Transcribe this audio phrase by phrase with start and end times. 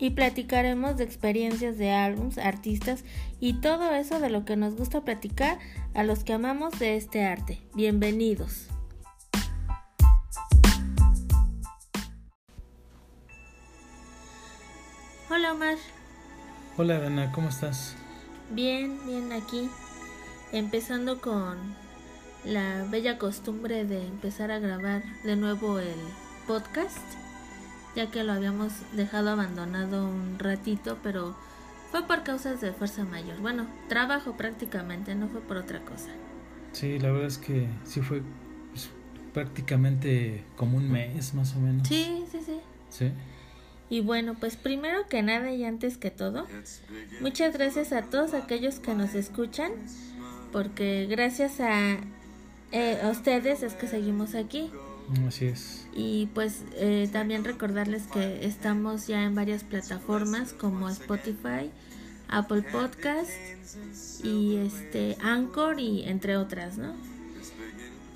[0.00, 3.04] Y platicaremos de experiencias de álbums, artistas
[3.38, 5.58] y todo eso de lo que nos gusta platicar
[5.92, 7.60] a los que amamos de este arte.
[7.74, 8.68] Bienvenidos.
[15.28, 15.76] Hola Omar.
[16.78, 17.94] Hola Dana, ¿cómo estás?
[18.50, 19.68] Bien, bien aquí.
[20.50, 21.58] Empezando con
[22.44, 25.94] la bella costumbre de empezar a grabar de nuevo el
[26.46, 26.96] podcast,
[27.94, 31.34] ya que lo habíamos dejado abandonado un ratito, pero
[31.90, 33.38] fue por causas de fuerza mayor.
[33.40, 36.10] Bueno, trabajo prácticamente, no fue por otra cosa.
[36.72, 38.22] Sí, la verdad es que sí fue
[38.70, 38.90] pues,
[39.34, 41.88] prácticamente como un mes más o menos.
[41.88, 42.60] Sí, sí, sí.
[42.90, 43.12] Sí.
[43.88, 46.46] Y bueno, pues primero que nada y antes que todo,
[47.20, 49.72] muchas gracias a todos aquellos que nos escuchan,
[50.52, 51.98] porque gracias a,
[52.70, 54.70] eh, a ustedes es que seguimos aquí.
[55.26, 55.86] Así es.
[55.94, 61.70] Y pues eh, también recordarles que estamos ya en varias plataformas como Spotify,
[62.28, 63.30] Apple Podcast
[64.22, 66.94] y este Anchor y entre otras, ¿no?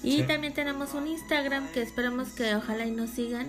[0.02, 0.22] Y Sí.
[0.24, 3.48] también tenemos un Instagram que esperamos que ojalá y nos sigan,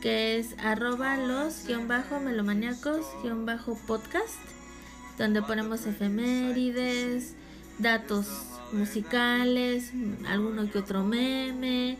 [0.00, 4.38] que es arroba los guion bajo melomaniacos guion bajo podcast,
[5.18, 7.34] donde ponemos efemérides,
[7.78, 8.26] datos
[8.72, 9.90] musicales,
[10.28, 11.98] alguno que otro meme,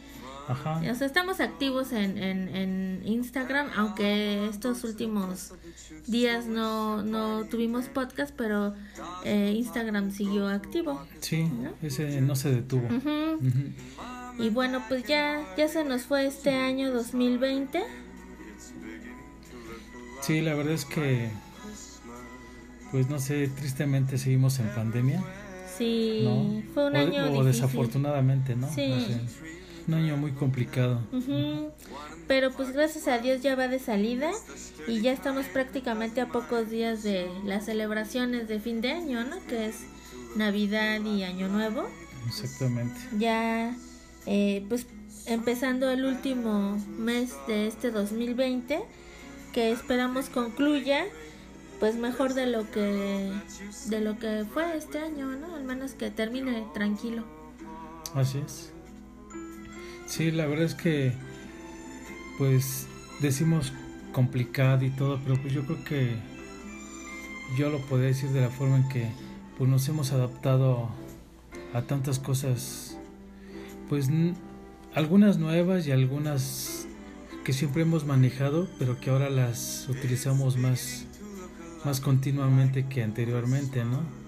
[0.50, 0.80] Ajá.
[0.90, 5.52] o sea, estamos activos en, en, en Instagram, aunque estos últimos
[6.06, 8.74] días no, no tuvimos podcast, pero
[9.24, 11.00] eh, Instagram siguió activo.
[11.20, 11.72] Sí, ¿No?
[11.82, 12.88] ese no se detuvo.
[14.38, 17.82] Y bueno, pues ya, ya se nos fue este año 2020.
[20.22, 21.30] Sí, la verdad es que,
[22.90, 25.22] pues no sé, tristemente seguimos en pandemia.
[25.76, 26.62] Sí, ¿no?
[26.74, 27.44] fue un o, año o difícil.
[27.46, 28.72] desafortunadamente, ¿no?
[28.72, 28.88] Sí.
[28.88, 29.20] No sé,
[29.90, 31.00] un año muy complicado.
[32.28, 34.30] Pero pues gracias a Dios ya va de salida
[34.86, 39.36] y ya estamos prácticamente a pocos días de las celebraciones de fin de año, ¿no?
[39.48, 39.76] Que es
[40.36, 41.88] Navidad y Año Nuevo.
[42.28, 42.94] Exactamente.
[43.18, 43.74] ya
[44.26, 44.86] eh, pues
[45.26, 48.82] empezando el último mes de este 2020
[49.54, 51.06] que esperamos concluya
[51.80, 53.32] pues mejor de lo que
[53.86, 57.24] de lo que fue este año no al menos que termine tranquilo
[58.14, 58.69] Así es.
[60.10, 61.12] Sí, la verdad es que,
[62.36, 62.88] pues,
[63.20, 63.72] decimos
[64.12, 66.16] complicado y todo, pero pues yo creo que
[67.56, 69.08] yo lo podría decir de la forma en que
[69.56, 70.88] pues nos hemos adaptado
[71.72, 72.98] a tantas cosas,
[73.88, 74.08] pues
[74.96, 76.88] algunas nuevas y algunas
[77.44, 81.06] que siempre hemos manejado, pero que ahora las utilizamos más,
[81.84, 84.19] más continuamente que anteriormente, ¿no?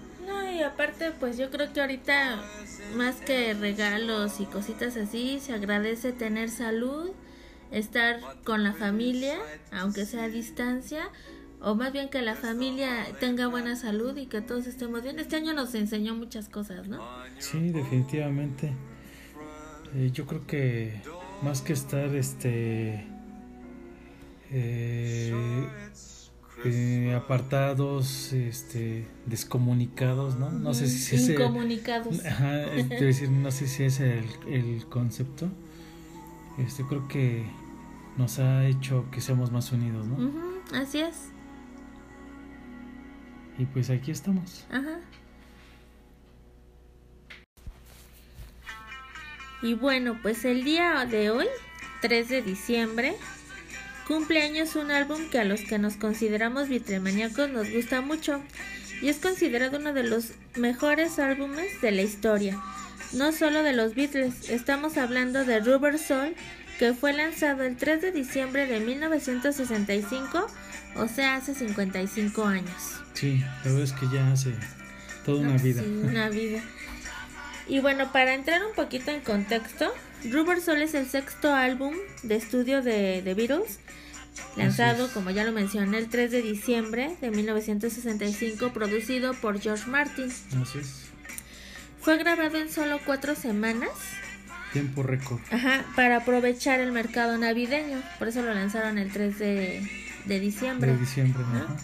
[0.73, 2.41] Aparte pues yo creo que ahorita
[2.95, 7.11] más que regalos y cositas así se agradece tener salud
[7.71, 9.37] estar con la familia
[9.71, 11.09] aunque sea a distancia
[11.63, 15.17] o más bien que la familia tenga buena salud y que todos estemos bien.
[15.17, 17.01] Este año nos enseñó muchas cosas, ¿no?
[17.39, 18.73] Sí, definitivamente.
[19.95, 21.01] Eh, yo creo que
[21.41, 23.07] más que estar este
[24.51, 25.33] eh,
[26.65, 30.51] eh, apartados, este descomunicados, ¿no?
[30.51, 32.25] No sé si es el, Incomunicados.
[32.25, 35.49] Ajá, es decir, no sé si es el, el concepto.
[36.57, 37.45] Este creo que
[38.17, 40.31] nos ha hecho que seamos más unidos, ¿no?
[40.73, 41.29] Así es.
[43.57, 44.65] Y pues aquí estamos.
[44.71, 44.99] Ajá.
[49.61, 51.47] Y bueno, pues el día de hoy,
[52.01, 53.15] 3 de diciembre,
[54.07, 58.41] cumpleaños un álbum que a los que nos consideramos vitremaníacos nos gusta mucho
[59.01, 62.61] y es considerado uno de los mejores álbumes de la historia.
[63.11, 66.35] No solo de los Beatles, estamos hablando de Rubber Soul,
[66.79, 70.47] que fue lanzado el 3 de diciembre de 1965,
[70.95, 73.03] o sea, hace 55 años.
[73.13, 74.53] Sí, la verdad es que ya hace
[75.25, 75.81] toda una vida.
[75.81, 76.61] Sí, una vida.
[77.67, 79.93] Y bueno, para entrar un poquito en contexto,
[80.31, 81.93] Rubber Soul es el sexto álbum
[82.23, 83.79] de estudio de The Beatles,
[84.55, 90.31] lanzado, como ya lo mencioné, el 3 de diciembre de 1965, producido por George Martin.
[90.61, 91.03] Así es.
[92.01, 93.89] Fue grabado en solo cuatro semanas,
[94.71, 95.39] Tiempo récord.
[95.51, 99.89] ajá, para aprovechar el mercado navideño, por eso lo lanzaron el 3 de,
[100.25, 100.91] de diciembre.
[100.93, 101.59] De diciembre, ¿no?
[101.59, 101.75] ajá.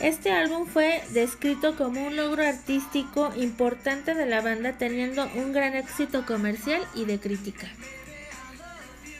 [0.00, 5.74] Este álbum fue descrito como un logro artístico importante de la banda, teniendo un gran
[5.74, 7.68] éxito comercial y de crítica.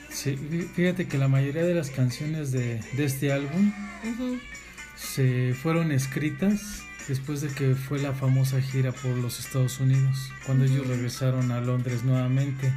[0.09, 0.35] Sí,
[0.75, 3.71] fíjate que la mayoría de las canciones de, este álbum
[4.95, 10.65] se fueron escritas después de que fue la famosa gira por los Estados Unidos, cuando
[10.65, 12.71] ellos regresaron a Londres nuevamente,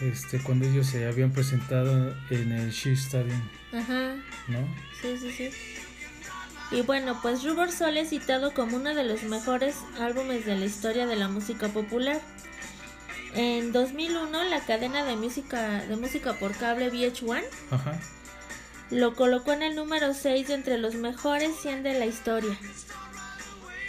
[0.00, 3.40] este, cuando ellos se habían presentado en el Shea Stadium,
[3.72, 4.14] Ajá.
[4.48, 4.68] ¿no?
[5.00, 5.50] Sí, sí, sí.
[6.70, 10.64] Y bueno, pues Rubber Soul es citado como uno de los mejores álbumes de la
[10.64, 12.20] historia de la música popular.
[13.34, 18.00] En 2001, la cadena de música, de música por cable VH1 Ajá.
[18.90, 22.56] lo colocó en el número 6 entre los mejores 100 de la historia.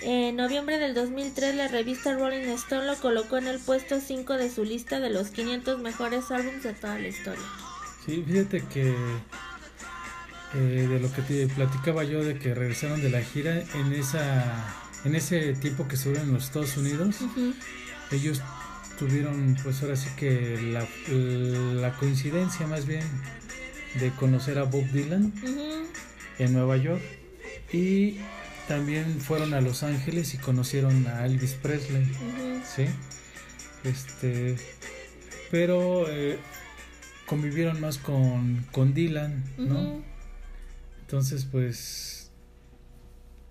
[0.03, 4.51] En noviembre del 2003, la revista Rolling Stone lo colocó en el puesto 5 de
[4.51, 7.43] su lista de los 500 mejores álbumes de toda la historia.
[8.05, 8.95] Sí, fíjate que
[10.53, 14.75] eh, de lo que te platicaba yo de que regresaron de la gira en esa
[15.05, 17.17] en ese tiempo que estuvieron en los Estados Unidos,
[18.11, 18.41] ellos
[18.97, 20.85] tuvieron pues ahora sí que la,
[21.79, 23.03] la coincidencia más bien
[23.99, 25.31] de conocer a Bob Dylan
[26.39, 27.01] en Nueva York
[27.71, 28.17] y
[28.67, 32.05] también fueron a Los Ángeles y conocieron a Elvis Presley,
[32.75, 32.85] ¿sí?
[33.83, 34.57] Este,
[35.51, 36.37] pero eh,
[37.25, 40.01] convivieron más con, con Dylan, ¿no?
[41.07, 42.33] Entonces, pues,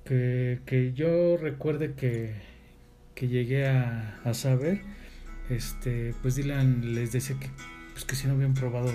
[0.04, 2.34] que, que yo recuerde que,
[3.14, 4.82] que llegué a, a, saber,
[5.48, 7.48] este, pues Dylan les decía que,
[7.94, 8.90] pues que si no habían probado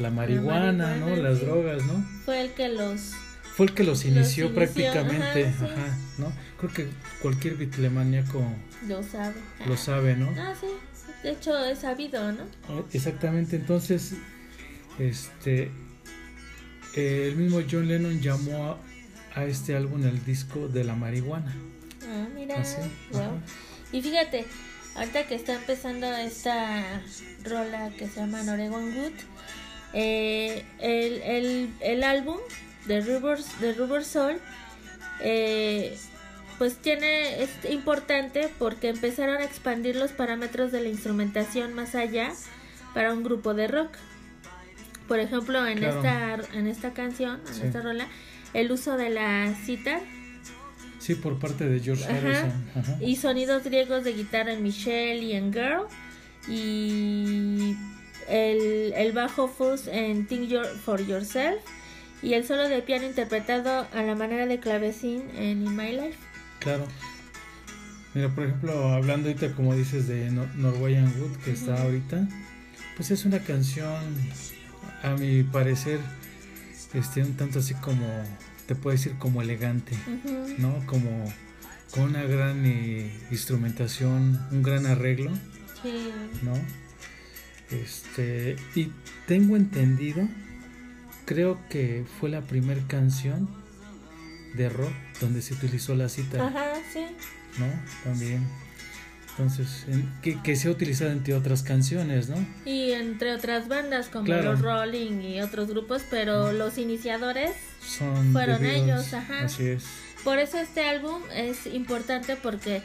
[0.00, 1.14] la marihuana, la marihuana ¿no?
[1.14, 2.04] Las drogas, ¿no?
[2.24, 3.12] Fue el que los
[3.54, 5.72] fue el que los inició, los inició prácticamente, ajá, sí.
[5.72, 6.32] ajá, ¿no?
[6.58, 6.88] Creo que
[7.22, 8.42] cualquier bitlemaníaco
[8.88, 9.36] lo sabe.
[9.64, 10.34] Lo sabe, ¿no?
[10.36, 10.66] Ah, sí.
[11.22, 12.42] De hecho es sabido, ¿no?
[12.92, 13.54] Exactamente.
[13.54, 14.16] Entonces,
[14.98, 15.70] este,
[16.96, 18.78] el mismo John Lennon llamó
[19.34, 21.54] a, a este álbum el disco de la marihuana.
[22.08, 22.60] Ah, mira.
[22.60, 22.80] Así,
[23.12, 23.40] wow.
[23.92, 24.46] Y fíjate,
[24.94, 27.02] ahorita que está empezando esta
[27.44, 29.12] rola que se llama Oregon Good,
[29.92, 32.38] eh, el, el, el álbum
[32.86, 34.40] de Rivers de Rubber Soul
[35.20, 35.96] eh,
[36.58, 42.32] pues tiene es importante porque empezaron a expandir los parámetros de la instrumentación más allá
[42.94, 43.90] para un grupo de rock
[45.08, 45.96] por ejemplo en claro.
[45.96, 47.62] esta en esta canción en sí.
[47.64, 48.06] esta rola
[48.54, 50.00] el uso de la cita
[50.98, 52.16] sí por parte de George Ajá.
[52.16, 52.96] Harrison Ajá.
[53.00, 55.86] y sonidos griegos de guitarra en Michelle y en Girl
[56.48, 57.76] y
[58.28, 61.62] el, el bajo fuzz en Think Your, for Yourself
[62.22, 66.18] y el solo de piano interpretado a la manera de clavecín en In My Life.
[66.60, 66.86] Claro.
[68.14, 71.56] Mira, por ejemplo, hablando ahorita como dices de Nor Norwegian Wood que uh -huh.
[71.56, 72.26] está ahorita,
[72.96, 74.02] pues es una canción
[75.02, 76.00] a mi parecer
[76.94, 78.06] este un tanto así como
[78.66, 80.58] te puedo decir como elegante, uh -huh.
[80.58, 80.86] ¿no?
[80.86, 81.32] Como
[81.90, 85.30] con una gran eh, instrumentación, un gran arreglo.
[85.82, 86.10] Sí.
[86.42, 86.54] ¿No?
[87.70, 88.92] Este, y
[89.26, 90.28] tengo entendido
[91.26, 93.48] creo que fue la primera canción
[94.54, 96.46] de rock donde se utilizó la cita.
[96.46, 97.06] Ajá, sí.
[97.58, 97.66] ¿No?
[98.04, 98.46] También.
[99.38, 102.36] Entonces, en, que, que, se ha utilizado entre otras canciones, ¿no?
[102.64, 104.52] Y entre otras bandas como claro.
[104.52, 107.52] los Rolling y otros grupos, pero los iniciadores
[107.86, 109.42] Son fueron ellos, ajá.
[109.44, 109.84] Así es.
[110.24, 112.80] Por eso este álbum es importante porque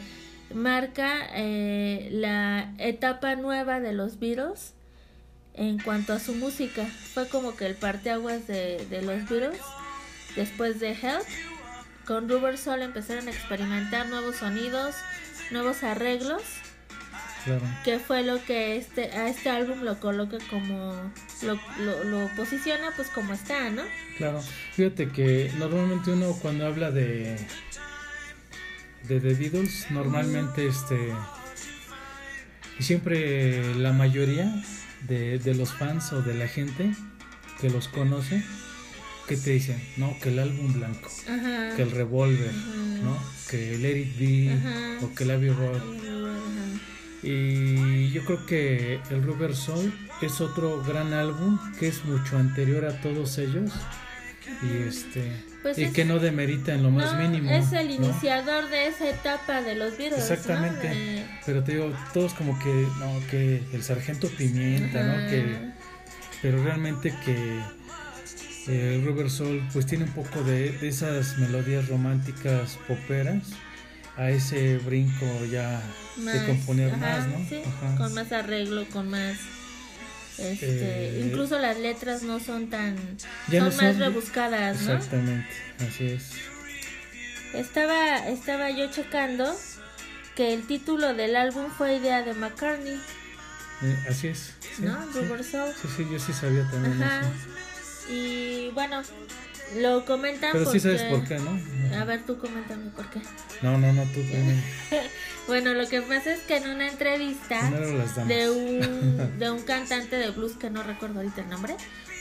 [0.54, 4.74] marca eh, la etapa nueva de los Beatles
[5.54, 6.86] en cuanto a su música.
[6.86, 9.62] Fue como que el parteaguas de, de los Beatles.
[10.36, 11.26] Después de Help,
[12.06, 14.96] con Rubber Soul empezaron a experimentar nuevos sonidos,
[15.52, 16.42] nuevos arreglos.
[17.44, 17.62] Claro.
[17.84, 22.92] Que fue lo que este a este álbum lo coloca como lo, lo, lo, posiciona
[22.96, 23.82] pues como está, ¿no?
[24.18, 24.42] Claro.
[24.74, 27.36] Fíjate que normalmente uno cuando habla de
[29.08, 31.14] de The Beatles, normalmente este
[32.80, 34.52] y siempre la mayoría
[35.08, 36.92] de, de, los fans o de la gente
[37.60, 38.44] que los conoce,
[39.32, 39.82] que te dicen?
[39.96, 41.76] No, que el álbum blanco, Ajá.
[41.78, 42.52] que el revólver.
[43.02, 43.18] ¿no?
[43.50, 43.82] Que el
[44.20, 45.06] Be Ajá.
[45.06, 45.82] o que el Abbey Road.
[47.24, 52.84] Y yo creo que el Rubber Soul es otro gran álbum que es mucho anterior
[52.86, 53.72] a todos ellos
[54.64, 57.52] y este pues y es, que no demerita en lo más mínimo.
[57.52, 58.08] Es el ¿no?
[58.08, 60.30] iniciador de esa etapa de los Beatles.
[60.30, 60.90] Exactamente.
[60.90, 60.96] ¿no?
[60.96, 61.26] De...
[61.46, 65.22] Pero te digo, todos como que, no, que el sargento pimienta, Ajá.
[65.22, 65.30] ¿no?
[65.30, 65.72] Que,
[66.42, 67.62] pero realmente que
[68.68, 73.44] eh, el Rubber Soul pues tiene un poco de, de, esas melodías románticas poperas
[74.18, 75.82] a ese brinco ya
[76.18, 77.46] más, de componer ajá, más, ¿no?
[77.50, 77.62] Sí,
[77.98, 79.38] con más arreglo, con más
[80.38, 82.96] este, eh, incluso las letras no son tan
[83.50, 85.50] ya son no más rebuscadas, exactamente,
[85.80, 85.88] ¿no?
[85.88, 86.32] así es.
[87.54, 89.56] estaba, estaba yo checando
[90.36, 93.00] que el título del álbum fue idea de McCartney,
[93.84, 94.54] Eh, así es.
[94.76, 95.12] Sí, ¿no?
[95.12, 95.20] sí.
[95.20, 95.74] Rubber Soul.
[95.82, 97.22] Sí, sí, yo sí sabía también Ajá.
[97.22, 97.30] eso.
[98.10, 99.02] Y bueno,
[99.78, 101.40] lo comentan Pero sí sabes porque- por qué,
[101.90, 101.98] ¿no?
[102.00, 103.20] A ver, tú coméntame por qué.
[103.62, 104.62] No, no, no, tú primero.
[105.48, 107.70] Bueno, lo que pasa es que en una entrevista
[108.28, 111.76] de un, de un cantante de blues que no recuerdo ahorita el nombre,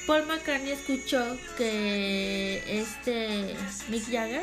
[0.07, 1.25] Paul McCartney escuchó
[1.57, 3.55] que este
[3.91, 4.43] Mick Jagger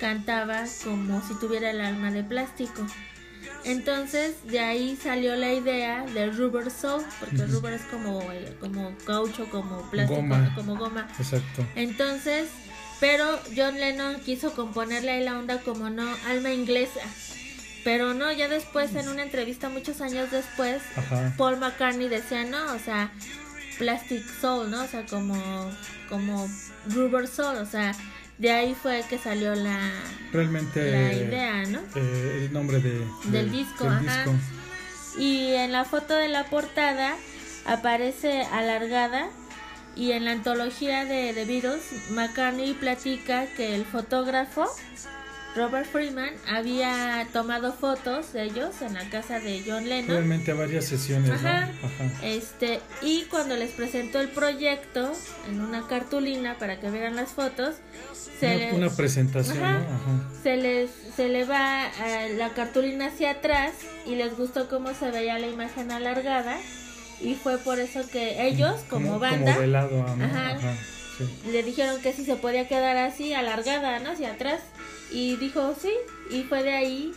[0.00, 2.86] cantaba como si tuviera el alma de plástico.
[3.64, 8.22] Entonces de ahí salió la idea del rubber soul, porque el rubber es como,
[8.60, 10.52] como caucho, como plástico, Goma.
[10.54, 11.08] como goma.
[11.18, 11.66] Exacto.
[11.74, 12.48] Entonces,
[13.00, 17.00] pero John Lennon quiso componerle ahí la onda como no, alma inglesa.
[17.82, 21.32] Pero no, ya después en una entrevista muchos años después, Ajá.
[21.38, 23.10] Paul McCartney decía no, o sea,
[23.78, 24.82] Plastic Soul, ¿no?
[24.82, 25.34] O sea, como,
[26.10, 26.46] como
[26.88, 27.92] Rubber Soul, o sea,
[28.40, 29.78] de ahí fue que salió la,
[30.32, 30.90] Realmente.
[30.90, 31.80] la idea, ¿no?
[31.94, 34.00] eh, el nombre de, Del disco, ajá.
[34.00, 34.34] disco.
[35.18, 37.16] Y en la foto de la portada
[37.66, 39.28] aparece alargada
[39.94, 41.82] y en la antología de The Beatles,
[42.12, 44.66] McCartney platica que el fotógrafo
[45.56, 50.08] Robert Freeman había tomado fotos de ellos en la casa de John Lennon.
[50.10, 51.66] Realmente varias sesiones, Ajá.
[51.66, 51.88] ¿no?
[51.88, 52.26] Ajá.
[52.26, 55.12] Este, y cuando les presentó el proyecto
[55.48, 57.76] en una cartulina para que vieran las fotos,
[58.38, 59.72] se, Una, les, una presentación, Ajá.
[59.72, 59.78] ¿no?
[59.78, 60.42] Ajá.
[60.42, 63.72] se les se le va eh, la cartulina hacia atrás
[64.06, 66.58] y les gustó cómo se veía la imagen alargada
[67.20, 70.24] y fue por eso que ellos como, banda Como de lado, ¿no?
[70.24, 70.50] Ajá.
[70.52, 70.74] Ajá.
[71.18, 71.50] Sí.
[71.50, 74.12] le dijeron que si se podía quedar así alargada, ¿no?
[74.12, 74.60] Hacia atrás
[75.12, 75.92] y dijo sí
[76.30, 77.12] y fue de ahí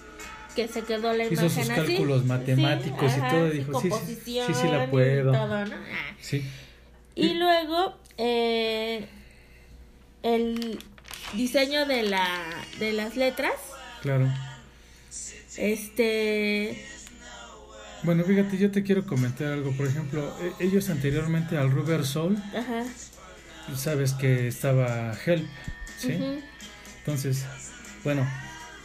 [0.55, 1.88] que se quedó la Hizo imagen sus así.
[1.88, 5.31] cálculos matemáticos y ajá, todo, dijo, sí, sí, sí, sí la y puedo.
[5.31, 5.75] todo, ¿no?
[5.75, 6.15] Ah.
[6.21, 6.45] Sí.
[7.15, 9.07] Y Y- luego eh,
[10.21, 10.79] el
[11.33, 12.27] diseño de la
[12.79, 13.53] de las letras,
[14.01, 14.31] Claro.
[15.57, 16.83] este
[18.03, 19.71] Bueno, fíjate, yo te quiero comentar algo.
[19.71, 22.83] Por ejemplo, e- ellos anteriormente al Rubber Soul, ajá,
[23.75, 25.47] sabes que estaba Help,
[25.97, 26.19] ¿sí?
[27.00, 27.45] Entonces,
[28.03, 28.27] bueno,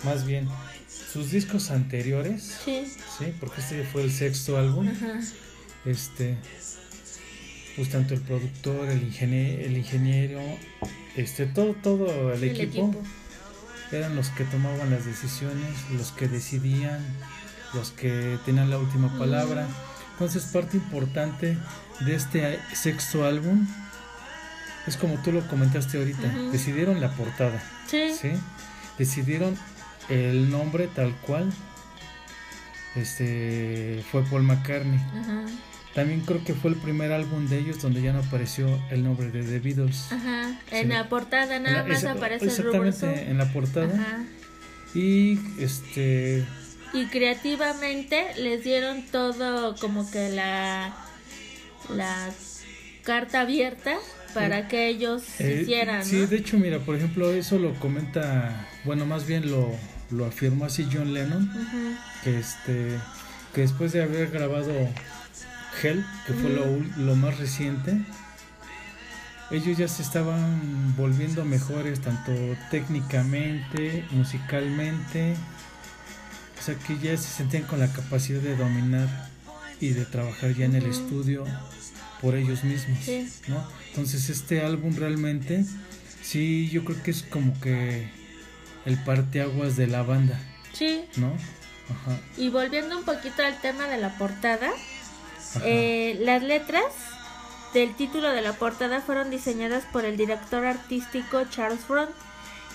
[0.05, 0.49] más bien,
[1.13, 2.87] sus discos anteriores, sí,
[3.19, 3.33] ¿sí?
[3.41, 5.21] Porque este fue el sexto álbum, ajá,
[5.85, 6.37] este,
[7.77, 10.41] pues tanto el productor, el, ingenie- el ingeniero,
[11.17, 13.03] este, todo, todo el, el equipo, equipo.
[13.93, 17.01] eran los que tomaban las decisiones, los que decidían,
[17.75, 19.67] los que tenían la última palabra.
[20.13, 21.57] Entonces parte importante
[22.01, 23.67] de este sexto álbum
[24.87, 28.31] es como tú lo comentaste ahorita, decidieron la portada, Sí, ¿sí?
[28.99, 29.57] Decidieron
[30.09, 31.52] el nombre tal cual.
[32.97, 34.99] Este fue Paul McCartney.
[34.99, 35.45] ajá,
[35.95, 39.31] También creo que fue el primer álbum de ellos donde ya no apareció el nombre
[39.31, 40.12] de The Beatles.
[40.12, 40.50] ajá.
[40.71, 40.93] En Sí.
[40.93, 43.95] la portada nada la- más esa- aparece el exactamente en la portada.
[43.95, 44.25] Ajá.
[44.95, 46.45] Y este
[46.95, 50.95] Y creativamente les dieron todo como que la
[51.95, 52.31] la
[53.05, 53.97] carta abierta
[54.35, 56.27] para que ellos Eh, hicieran, Sí, ¿no?
[56.27, 59.71] de hecho, mira, por ejemplo, eso lo comenta, bueno, más bien lo,
[60.11, 61.51] lo afirmó así John Lennon,
[62.25, 62.99] que este
[63.55, 64.71] que después de haber grabado
[65.83, 66.65] Hell, que fue lo,
[67.05, 67.99] lo más reciente,
[69.51, 72.33] ellos ya se estaban volviendo mejores tanto
[72.71, 75.35] técnicamente, musicalmente,
[76.59, 79.09] o sea que ya se sentían con la capacidad de dominar
[79.81, 81.45] y de trabajar ya en el estudio
[82.21, 83.29] por ellos mismos, Sí.
[83.49, 83.67] ¿no?
[83.89, 85.65] Entonces este álbum realmente,
[86.23, 88.09] sí, yo creo que es como que
[88.85, 90.39] el parteaguas de la banda,
[90.73, 91.33] Sí, ¿no?
[91.91, 92.19] Ajá.
[92.37, 94.71] y volviendo un poquito al tema de la portada,
[95.65, 96.85] eh, las letras
[97.75, 102.11] del título de la portada fueron diseñadas por el director artístico Charles Front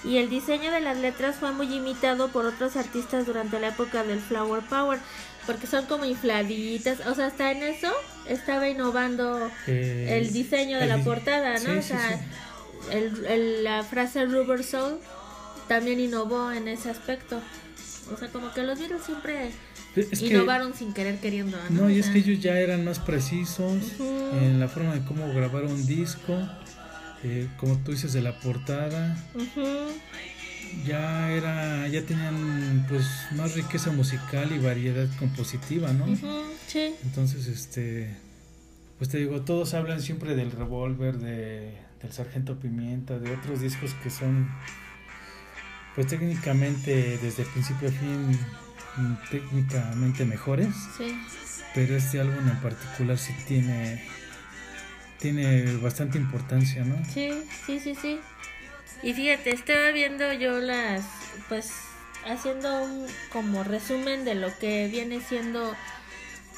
[0.04, 4.04] y el diseño de las letras fue muy imitado por otros artistas durante la época
[4.04, 5.00] del Flower Power
[5.46, 7.92] porque son como infladitas, o sea, hasta en eso
[8.30, 11.60] estaba innovando Eh, el diseño de el la portada, ¿no?
[11.74, 12.24] sí, o sea, sí.
[12.92, 15.00] el- el- la frase Rubber Soul
[15.68, 17.42] también innovó en ese aspecto.
[18.14, 19.52] O sea, como que los Beatles siempre
[19.96, 21.58] Es que- innovaron sin querer queriendo.
[21.70, 25.32] No, No, y es que ellos ya eran más precisos en la forma de cómo
[25.34, 26.38] grabar un disco,
[27.24, 29.66] eh, como tú dices de la portada, ujú,
[30.86, 36.06] ya era, ya tenían pues más riqueza musical y variedad compositiva, ¿no?
[36.68, 38.16] sí, Entonces, este,
[38.98, 43.94] pues te digo, todos hablan siempre del revólver, de, del Sargento Pimienta, de otros discos
[44.04, 44.50] que son,
[45.96, 48.40] pues técnicamente desde principio a fin,
[49.32, 50.70] técnicamente mejores.
[50.98, 51.16] sí.
[51.74, 54.04] pero este álbum en particular sí tiene
[55.24, 56.98] tiene bastante importancia, ¿no?
[57.06, 57.30] Sí,
[57.66, 58.20] sí, sí, sí.
[59.02, 61.04] Y fíjate, estaba viendo yo las,
[61.50, 61.72] pues,
[62.26, 65.76] haciendo un como resumen de lo que viene siendo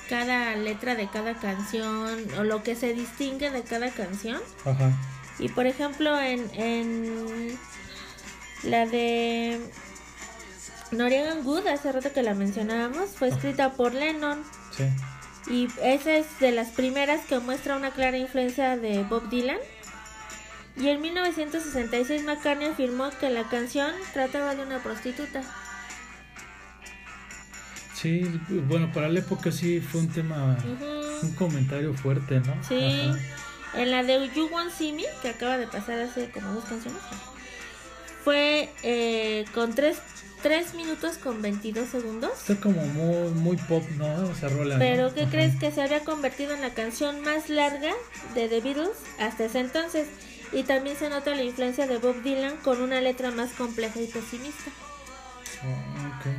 [0.09, 4.39] cada letra de cada canción o lo que se distingue de cada canción.
[4.63, 4.91] Ajá.
[5.39, 7.57] Y por ejemplo, en, en
[8.63, 9.59] la de
[10.91, 14.43] Noriega Good, hace rato que la mencionábamos, fue escrita por Lennon.
[14.71, 14.85] Sí.
[15.47, 19.59] Y esa es de las primeras que muestra una clara influencia de Bob Dylan.
[20.77, 25.41] Y en 1966 McCartney afirmó que la canción trataba de una prostituta.
[27.93, 28.21] Sí,
[28.67, 31.25] bueno, para la época sí fue un tema, Ujú.
[31.27, 32.61] un comentario fuerte, ¿no?
[32.67, 33.09] Sí.
[33.09, 33.81] Ajá.
[33.81, 37.01] En la de You Want See Me, que acaba de pasar hace como dos canciones,
[38.23, 39.97] fue eh, con 3
[40.75, 42.31] minutos con 22 segundos.
[42.37, 44.31] Está como muy, muy pop, ¿no?
[44.31, 44.75] Esa rola.
[44.75, 44.79] ¿no?
[44.79, 45.31] Pero ¿qué Ajá.
[45.31, 47.93] crees que se había convertido en la canción más larga
[48.33, 50.07] de The Beatles hasta ese entonces?
[50.51, 54.07] Y también se nota la influencia de Bob Dylan con una letra más compleja y
[54.07, 54.71] pesimista.
[55.63, 56.35] Oh, ok.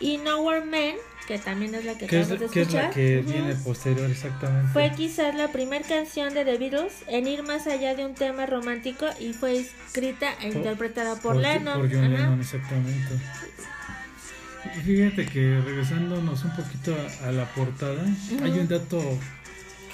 [0.00, 0.94] Y Nowhere Man,
[1.26, 3.54] que también es la que ¿Qué es, acabamos de qué es la escuchar, que viene
[3.56, 4.72] posterior exactamente?
[4.72, 8.46] fue quizás la primera canción de The Beatles en ir más allá de un tema
[8.46, 11.80] romántico y fue escrita e Por- interpretada por, Por- Lennon.
[11.80, 12.12] Por John.
[12.12, 13.14] Lennon, exactamente.
[14.76, 18.02] Y fíjate que regresándonos un poquito a, a la portada,
[18.42, 19.00] hay un dato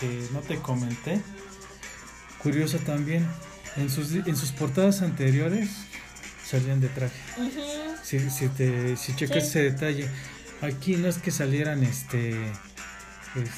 [0.01, 1.21] que no te comenté,
[2.43, 3.27] curioso también.
[3.77, 5.71] En sus, en sus portadas anteriores
[6.45, 7.15] salían de traje.
[8.03, 9.49] Si, si, te, si checas Sí.
[9.49, 10.09] ese detalle,
[10.61, 12.35] aquí no es que salieran este,
[13.33, 13.49] pues,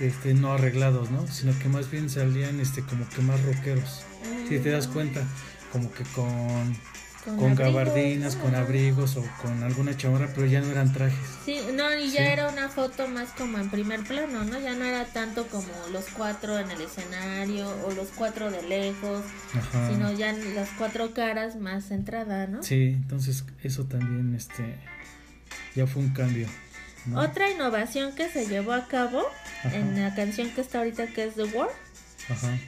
[0.00, 1.26] este no arreglados, ¿no?
[1.28, 4.02] Sino que más bien salían este como que más rockeros.
[4.48, 5.22] Si te das cuenta,
[5.70, 6.76] como que con
[7.24, 11.18] con gabardinas, con abrigos o con alguna chamarra, pero ya no eran trajes.
[11.44, 12.26] Sí, no, y ya Sí.
[12.32, 14.58] era una foto más como en primer plano, ¿no?
[14.58, 19.22] Ya no era tanto como los cuatro en el escenario o los cuatro de lejos,
[19.54, 19.88] Ajá.
[19.90, 22.62] sino ya las cuatro caras más centrada, ¿no?
[22.62, 24.76] Sí, entonces eso también este
[25.76, 26.46] ya fue un cambio.
[27.06, 27.20] ¿no?
[27.20, 29.22] Otra innovación que se llevó a cabo
[29.64, 29.74] Ajá.
[29.76, 31.68] en la canción que está ahorita que es The War
[32.28, 32.58] Ajá.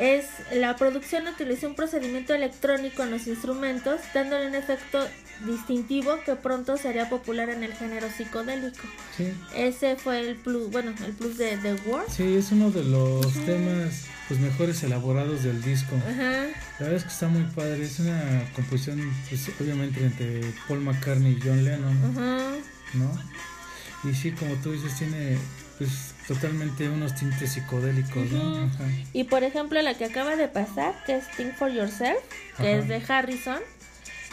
[0.00, 5.06] Es la producción utilizó un procedimiento electrónico en los instrumentos, dándole un efecto
[5.44, 8.80] distintivo que pronto sería popular en el género psicodélico.
[9.14, 9.30] Sí.
[9.54, 12.04] Ese fue el plus, bueno, el plus de The War.
[12.10, 15.94] Sí, es uno de los temas pues mejores elaborados del disco.
[15.96, 16.46] Ajá.
[16.78, 21.32] La verdad es que está muy padre, es una composición pues, obviamente entre Paul McCartney
[21.32, 22.52] y John Lennon, Ajá.
[22.94, 24.10] ¿no?
[24.10, 25.36] Y sí, como tú dices, tiene
[25.76, 28.58] pues totalmente unos tintes psicodélicos, ¿no?
[28.66, 28.84] Ajá.
[29.12, 32.20] Y por ejemplo, la que acaba de pasar, que es Think for Yourself,
[32.56, 32.76] que Ajá.
[32.76, 33.58] es de Harrison,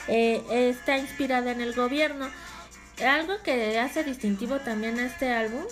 [0.08, 2.30] eh, está inspirada en el gobierno.
[3.04, 5.64] Algo que hace distintivo también a este álbum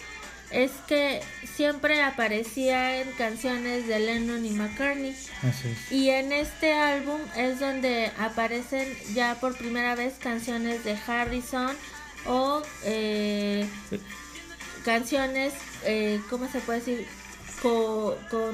[0.49, 1.21] es que
[1.55, 5.15] siempre aparecía en canciones de Lennon y McCartney.
[5.43, 5.91] Así es.
[5.91, 11.75] Y en este álbum es donde aparecen ya por primera vez canciones de Harrison
[12.25, 13.67] o eh,
[14.85, 17.05] canciones, eh, ¿cómo se puede decir?
[17.61, 18.53] Co- con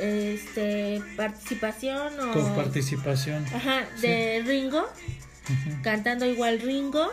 [0.00, 3.44] este participación o Con participación.
[3.54, 4.86] ajá, de Ringo,
[5.82, 7.08] cantando igual Ringo,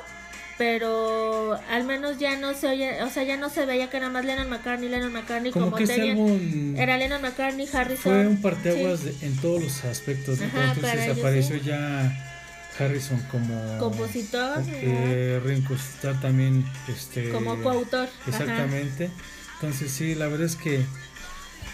[0.58, 4.10] pero al menos ya no se oye, o sea, ya no se veía que era
[4.10, 8.02] más Lennon McCartney, Lennon McCartney Como, como, que tenían- era Lennon McCartney, Harrison.
[8.04, 9.18] fue un parteaguas sí.
[9.26, 10.40] en todos los aspectos.
[10.42, 11.66] Ajá, Entonces apareció sí.
[11.66, 12.35] ya
[12.80, 18.08] Harrison como Compositor, eh, Ringo Starr también este como coautor.
[18.08, 18.30] ajá.
[18.30, 19.10] exactamente.
[19.56, 20.82] Entonces sí, la verdad es que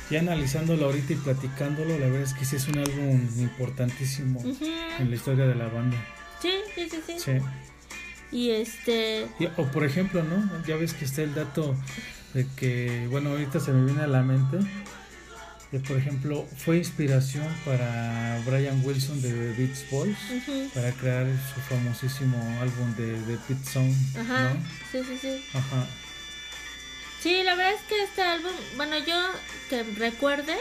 [0.09, 4.43] ya analizándolo ahorita y platicándolo, la verdad es que sí es un álbum importantísimo
[4.99, 5.97] en la historia de la banda.
[6.41, 7.13] Sí, sí, sí, sí.
[7.19, 7.31] Sí.
[8.31, 10.65] Y este, Y- o por ejemplo, ¿no?
[10.65, 11.75] Ya ves que está el dato
[12.33, 14.57] de que, bueno, ahorita se me viene a la mente,
[15.71, 20.17] de por ejemplo, fue inspiración para Brian Wilson de The Beach Boys
[20.73, 24.59] para crear su famosísimo álbum de The Beat Song, ajá, ¿no?
[24.91, 25.45] sí, sí, sí.
[25.53, 25.87] Ajá.
[27.21, 29.15] Sí, la verdad es que este álbum, bueno, yo
[29.69, 30.55] que recuerde,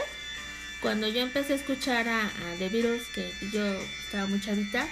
[0.81, 3.65] cuando yo empecé a escuchar a, a The Beatles, que yo
[4.05, 4.87] estaba muy chavita,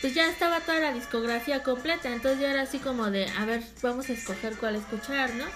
[0.00, 3.62] pues ya estaba toda la discografía completa, entonces ya era así como de, a ver,
[3.82, 5.46] vamos a escoger cuál escuchar, ¿no?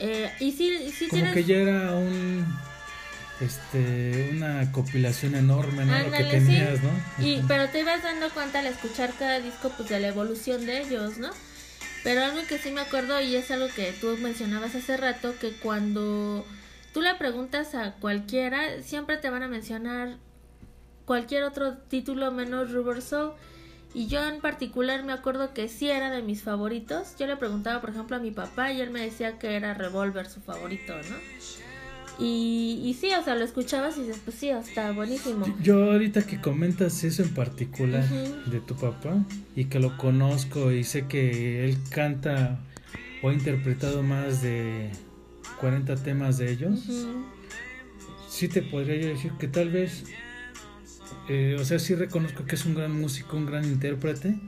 [0.00, 1.34] Eh, y sí, sí Como tienes...
[1.34, 2.46] que ya era un
[3.40, 5.98] este una compilación enorme, ¿no?
[5.98, 6.86] Lo que tenías, sí.
[6.86, 7.24] ¿no?
[7.24, 10.82] Y, pero te ibas dando cuenta al escuchar cada disco pues de la evolución de
[10.82, 11.30] ellos, ¿no?
[12.02, 15.52] Pero algo que sí me acuerdo y es algo que tú mencionabas hace rato, que
[15.52, 16.46] cuando
[16.94, 20.16] tú le preguntas a cualquiera, siempre te van a mencionar
[21.04, 23.32] cualquier otro título menos Rubber Soul.
[23.96, 27.16] Y yo en particular me acuerdo que sí era de mis favoritos.
[27.18, 30.28] Yo le preguntaba, por ejemplo, a mi papá y él me decía que era Revolver
[30.28, 31.16] su favorito, ¿no?
[32.18, 35.46] Y, y sí, o sea, lo escuchabas y dices, pues sí, está buenísimo.
[35.62, 39.16] Yo ahorita que comentas eso en particular de tu papá
[39.54, 42.58] y que lo conozco y sé que él canta
[43.22, 44.90] o ha interpretado más de
[45.58, 46.86] 40 temas de ellos,
[48.28, 50.04] sí te podría yo decir que tal vez,
[51.28, 54.38] eh, o sea, sí reconozco que es un gran músico, un gran intérprete,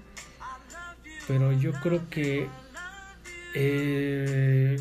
[1.26, 2.46] pero yo creo que
[3.54, 4.76] eh,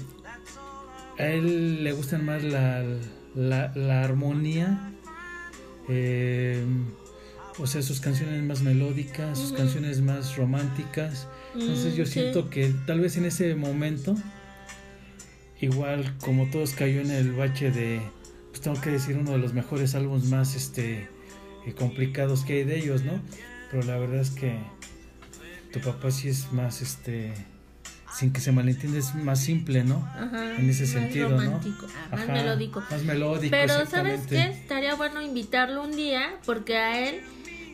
[1.17, 2.83] a él le gustan más la,
[3.35, 4.93] la, la armonía,
[5.89, 6.63] eh,
[7.59, 11.27] o sea, sus canciones más melódicas, sus canciones más románticas.
[11.55, 12.11] Entonces yo Mm, sí.
[12.13, 14.15] siento que tal vez en ese momento,
[15.59, 17.99] igual como todos cayó en el bache de,
[18.49, 21.09] pues tengo que decir uno de los mejores álbumes más este
[21.73, 23.19] complicados que hay de ellos, ¿no?
[23.71, 24.57] Pero la verdad es que
[25.71, 27.33] tu papá sí es más este
[28.17, 29.97] sin que se malentienda es más simple, ¿no?
[30.15, 31.37] Ajá, en ese más sentido, ¿no?
[31.37, 32.83] romántico, ah, más Ajá, melódico.
[32.89, 34.41] Más melódico, Pero ¿sabes qué?
[34.41, 37.21] Estaría bueno invitarlo un día porque a él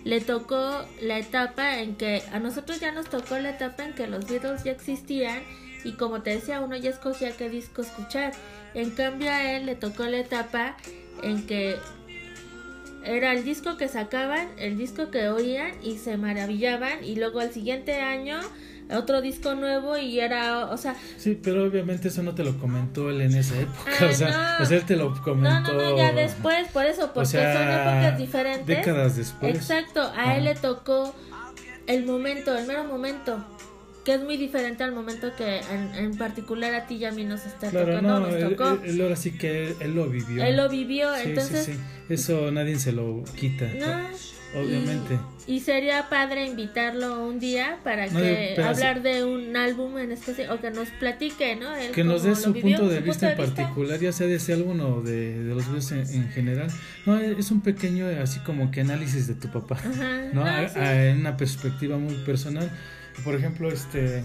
[0.04, 4.08] le tocó la etapa en que a nosotros ya nos tocó la etapa en que
[4.08, 5.42] los Beatles ya existían
[5.86, 8.34] y como te decía uno ya escogía qué disco escuchar.
[8.74, 10.76] En cambio a él le tocó la etapa
[11.22, 11.78] en que
[13.06, 17.52] era el disco que sacaban, el disco que oían y se maravillaban y luego al
[17.52, 18.40] siguiente año
[18.92, 23.10] otro disco nuevo y era, o sea, Sí, pero obviamente eso no te lo comentó
[23.10, 24.64] él en esa época, Ah, o sea, no.
[24.64, 25.74] o sea, él te lo no, comentó.
[25.74, 27.70] no, no, ya después, por eso, porque o sea, son
[28.02, 28.68] épocas diferentes.
[28.68, 29.56] Décadas después.
[29.56, 30.38] Exacto, a Ajá.
[30.38, 31.16] él le tocó
[31.88, 33.44] el momento, el mero momento,
[34.06, 37.24] que es muy diferente al momento que en, en particular a ti y a mí
[37.24, 38.70] nos está Claro, tocando, no, nos tocó.
[38.84, 40.44] él- él ahora sí que él, él lo vivió.
[40.44, 41.74] Él lo vivió, Sí, sí, entonces, sí.
[42.10, 45.18] Eso nadie se lo quita, no, obviamente.
[45.48, 50.12] Y, y sería padre invitarlo un día para No, que hablar de un álbum en
[50.12, 51.74] especie o que nos platique, ¿no?
[51.76, 53.64] Él Que nos dé su vivió, punto de su vista en punto de vista.
[53.64, 56.68] particular, ya sea de ese álbum o de, de los videos en, en general.
[57.06, 60.44] No, es un pequeño, así como que análisis de tu papá, Ajá, ¿no?
[60.44, 60.80] no, A- sí.
[60.80, 62.70] a- en una perspectiva muy personal.
[63.24, 64.24] Por ejemplo, este,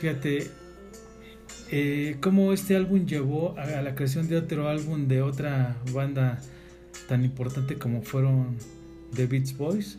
[0.00, 0.50] fíjate,
[1.70, 6.40] eh, cómo este álbum llevó a, a la creación de otro álbum de otra banda
[7.08, 8.56] tan importante como fueron
[9.14, 9.98] The Beach Boys.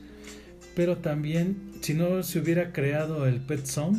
[0.75, 3.97] Pero también, si no se hubiera creado el Pet Song,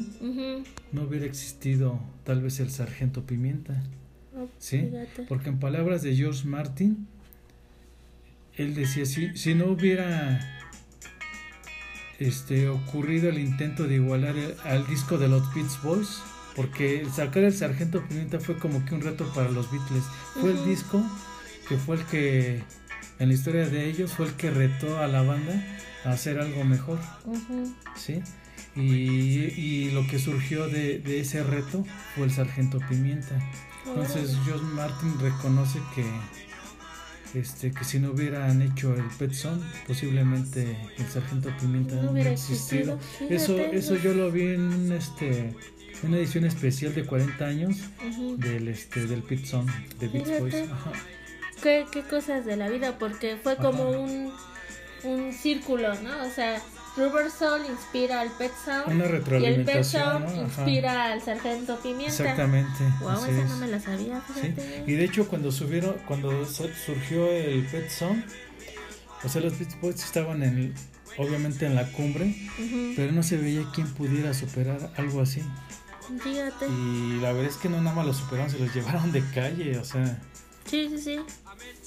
[0.92, 3.82] no hubiera existido tal vez el Sargento Pimienta.
[4.34, 4.80] Oh, ¿Sí?
[4.80, 5.24] fíjate.
[5.28, 7.06] Porque en palabras de George Martin,
[8.56, 10.40] él decía, si, si no hubiera
[12.26, 16.20] este, ocurrido el intento de igualar el- al disco de los Beach Boys,
[16.56, 20.04] porque sacar el Sargento Pimienta fue como que un reto para los Beatles.
[20.40, 21.02] Fue el disco
[21.68, 22.62] que fue el que,
[23.18, 25.62] en la historia de ellos, fue el que retó a la banda
[26.04, 26.98] a hacer algo mejor.
[27.96, 28.20] ¿sí?
[28.74, 28.80] Y,
[29.60, 33.38] y lo que surgió de, de ese reto fue el Sargento Pimienta.
[33.86, 36.04] Entonces George Martin reconoce que
[37.34, 42.30] este que si no hubieran hecho el Pet Son, posiblemente el Sargento Pimienta No hubiera
[42.32, 42.94] existido.
[42.96, 45.54] existido, Eso, eso yo lo vi en un, este
[46.02, 47.76] una edición especial de 40 años
[48.36, 49.66] del este del Pet Son
[50.00, 50.40] de Fíjate.
[50.40, 50.54] Boys.
[50.70, 50.92] Ajá.
[51.62, 53.98] ¿Qué, qué cosas de la vida, porque fue como Ajá.
[53.98, 54.32] un,
[55.04, 56.26] un círculo, ¿no?
[56.26, 56.60] O sea,
[56.96, 61.78] Rubber Soul inspira al Pet Sound Una y el Pet retroalimentación, Sound inspira al Sargento
[61.80, 62.06] Pimienta.
[62.12, 62.84] Exactamente.
[63.00, 63.48] Wow, esa es.
[63.48, 64.84] no me la sabía, Sí, fíjate.
[64.86, 68.18] y de hecho cuando subieron, cuando su- surgió el Pet Song,
[69.24, 70.74] o sea, los Beach Boys estaban en,
[71.16, 72.34] obviamente en la cumbre,
[72.96, 75.42] pero no se veía quién pudiera superar algo así.
[76.22, 76.66] Fíjate.
[76.68, 79.78] Y la verdad es que no nada más lo superaron, se los llevaron de calle,
[79.78, 80.18] o sea,
[80.66, 81.20] Sí, sí, sí.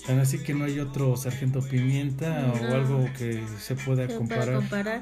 [0.05, 4.17] tan así que no hay otro Sargento Pimienta o algo que se pueda Se puede
[4.17, 4.55] comparar.
[4.55, 5.01] comparar.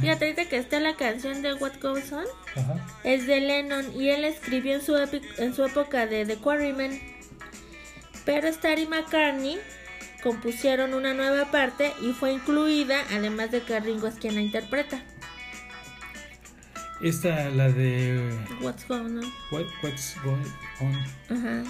[0.00, 2.24] Fíjate ahorita que está la canción de What Goes On.
[2.56, 2.86] Ajá.
[3.04, 4.96] Es de Lennon y él escribió en su,
[5.38, 7.00] en su época de The Quarrymen.
[8.24, 9.58] Pero Star y McCartney
[10.22, 15.02] compusieron una nueva parte y fue incluida, además de que Ringo es quien la interpreta.
[17.00, 19.32] Esta, la de What's going on?
[19.50, 20.46] What- What's Going
[20.80, 21.36] On.
[21.36, 21.64] Ajá.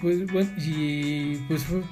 [0.00, 1.82] Pues bueno, y pues fue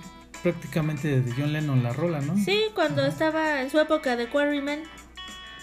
[0.42, 2.36] prácticamente de John Lennon la rola, ¿no?
[2.36, 4.82] Sí, cuando estaba en su época de Quarrymen.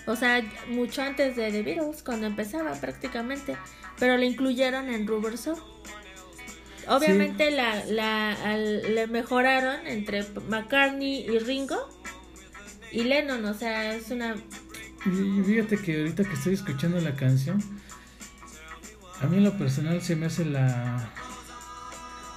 [0.06, 3.58] O sea, mucho antes de The Beatles, cuando empezaba prácticamente.
[4.00, 5.58] Pero la incluyeron en Rubber Soul.
[6.88, 11.90] Obviamente la, la, al- le mejoraron entre McCartney y Ringo
[12.92, 13.44] y Lennon.
[13.46, 14.36] O sea, es una...
[15.06, 17.62] Y fíjate que ahorita que estoy escuchando la canción,
[19.22, 21.12] a mí en lo personal se me hace la...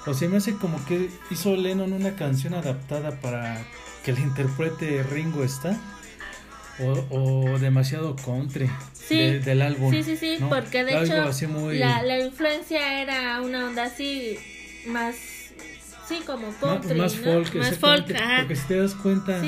[0.07, 3.63] O se me hace como que hizo Lennon una canción adaptada para
[4.05, 5.77] que la interprete Ringo Starr.
[7.11, 8.71] o, demasiado country
[9.09, 9.93] del álbum.
[9.93, 11.15] Sí, sí, sí, porque de hecho
[11.73, 14.39] la, la, influencia era una onda así
[14.87, 15.17] más,
[16.09, 16.95] sí, como country.
[16.95, 19.43] Más, folk, más folk porque si te das cuenta,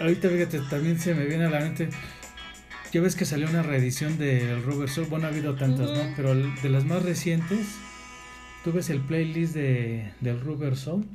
[0.00, 1.88] ahorita fíjate, también se me viene a la mente,
[2.92, 6.12] ya ves que salió una reedición del Rubber Soul, bueno, ha habido tantas, ¿no?
[6.16, 7.66] Pero de las más recientes,
[8.64, 11.06] tú ves el playlist de, del Rubber Soul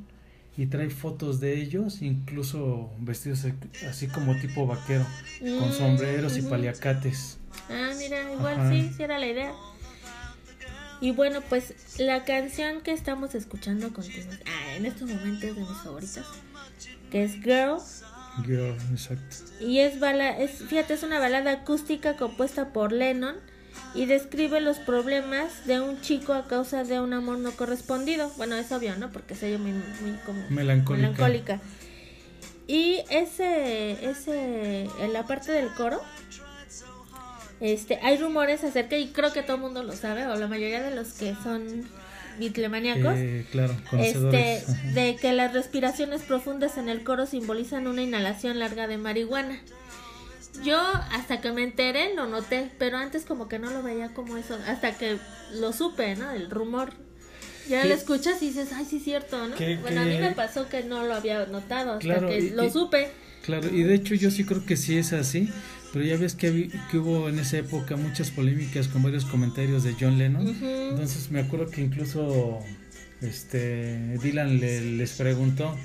[0.56, 3.46] y trae fotos de ellos, incluso vestidos
[3.90, 5.06] así como tipo vaquero,
[5.40, 7.40] con mm, sombreros y paliacates.
[7.70, 9.54] Ah, mira, igual sí, sí era la idea.
[11.02, 16.26] Y bueno, pues la canción que estamos escuchando ah, en estos momentos de mis favoritas,
[17.10, 17.78] que es Girl.
[18.46, 19.38] Girl, exacto.
[19.62, 23.38] Y es, bala, es, fíjate, es una balada acústica compuesta por Lennon
[23.94, 28.32] y describe los problemas de un chico a causa de un amor no correspondido.
[28.38, 29.12] Bueno, es obvio, ¿no?
[29.12, 31.60] Porque ella muy, muy como melancólica.
[32.68, 36.00] Y ese, ese, en la parte del coro,
[37.60, 40.84] este, hay rumores acerca, y creo que todo el mundo lo sabe, o la mayoría
[40.84, 41.88] de los que son
[42.38, 48.60] bitlemaníacos, eh, claro, este, de que las respiraciones profundas en el coro simbolizan una inhalación
[48.60, 49.60] larga de marihuana.
[50.64, 50.78] Yo
[51.12, 54.58] hasta que me enteré lo noté, pero antes como que no lo veía como eso,
[54.68, 55.18] hasta que
[55.54, 56.32] lo supe, ¿no?
[56.32, 56.94] El rumor.
[57.70, 59.56] Ya lo escuchas y dices, ay, sí es cierto, ¿no?
[59.82, 63.12] bueno, a mí me pasó que no lo había notado hasta que lo supe.
[63.44, 65.50] Claro, y de hecho yo sí creo que sí es así,
[65.94, 69.96] pero ya ves que, que hubo en esa época muchas polémicas con varios comentarios de
[70.00, 70.48] John Lennon.
[70.48, 72.60] Entonces me acuerdo que incluso
[73.22, 75.76] este Dylan les preguntó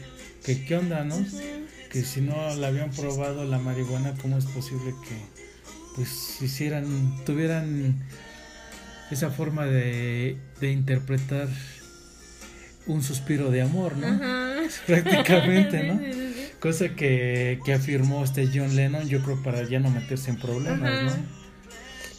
[0.45, 1.17] que qué onda, ¿no?
[1.95, 5.15] Que si no la habían probado la marihuana, ¿cómo es posible que
[5.95, 7.95] pues hicieran, tuvieran
[9.13, 11.47] esa forma de, de interpretar
[12.89, 14.09] un suspiro de amor, ¿no?
[14.89, 16.01] Prácticamente, ¿no?
[16.59, 21.05] Cosa que, que, afirmó este John Lennon, yo creo para ya no meterse en problemas,
[21.05, 21.13] ¿no?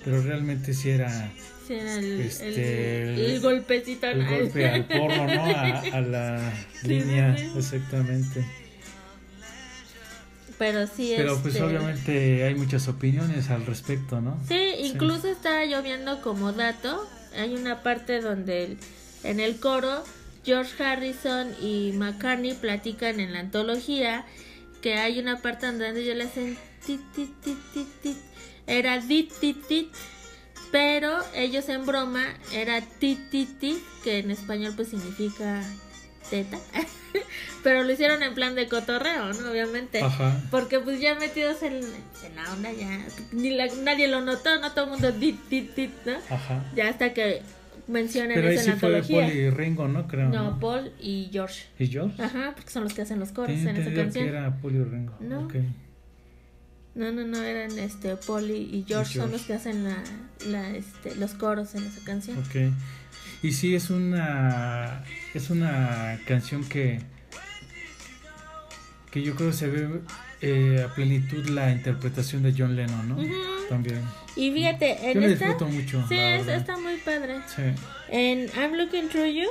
[0.06, 1.34] Pero realmente sí era...
[1.68, 5.44] Sí el, este, el, golpecito el golpe al porro, ¿no?
[5.44, 8.46] A, la línea, exactamente.
[10.58, 14.39] Pero sí Pero pues este, obviamente hay muchas opiniones al respecto, ¿no?
[14.48, 17.06] Sí, incluso estaba lloviendo como dato.
[17.38, 18.78] Hay una parte donde
[19.24, 20.04] en el coro
[20.46, 24.26] George Harrison y McCartney platican en la antología
[24.82, 28.18] que hay una parte donde yo le hacen tit, tit, tit, tit,
[28.68, 29.89] era dit, tit, tit,
[30.72, 35.63] pero ellos en broma era tit, tit, tit, que en español pues significa
[36.30, 36.58] teta.
[37.64, 39.50] Pero lo hicieron en plan de cotorreo, ¿no?
[39.50, 40.02] Obviamente.
[40.52, 41.82] Porque pues ya metidos en,
[42.36, 46.14] la onda ya, ni nadie lo notó, no todo el mundo dit, dit, dit, ¿no?
[46.30, 46.64] Ajá.
[46.76, 47.42] Ya hasta que
[47.88, 50.08] mencionen Pero ahí sí fue Paul y Ringo, ¿no?
[50.08, 50.30] Creo.
[50.30, 51.66] No, Paul y George.
[51.80, 52.22] ¿Y George?
[52.22, 54.26] Ajá, porque son los que hacen los coros en esa canción.
[54.26, 55.14] que era Paul y Ringo.
[55.20, 55.48] No.
[56.96, 60.02] No, no, no, eran este Paul y George, son los que hacen la,
[60.48, 62.38] la, este, los coros en esa canción.
[62.38, 62.56] Ok.
[63.46, 65.04] Y sí, es una,
[65.36, 67.00] es una canción que,
[69.12, 70.02] que yo creo se ve
[70.42, 73.18] eh, a plenitud la interpretación de John Lennon, ¿no?
[73.70, 74.02] También.
[74.36, 76.04] Y fíjate, en yo esta, disfruto mucho.
[76.10, 77.36] Sí, está muy padre.
[77.56, 77.62] Sí.
[78.10, 79.50] En I'm Looking Through You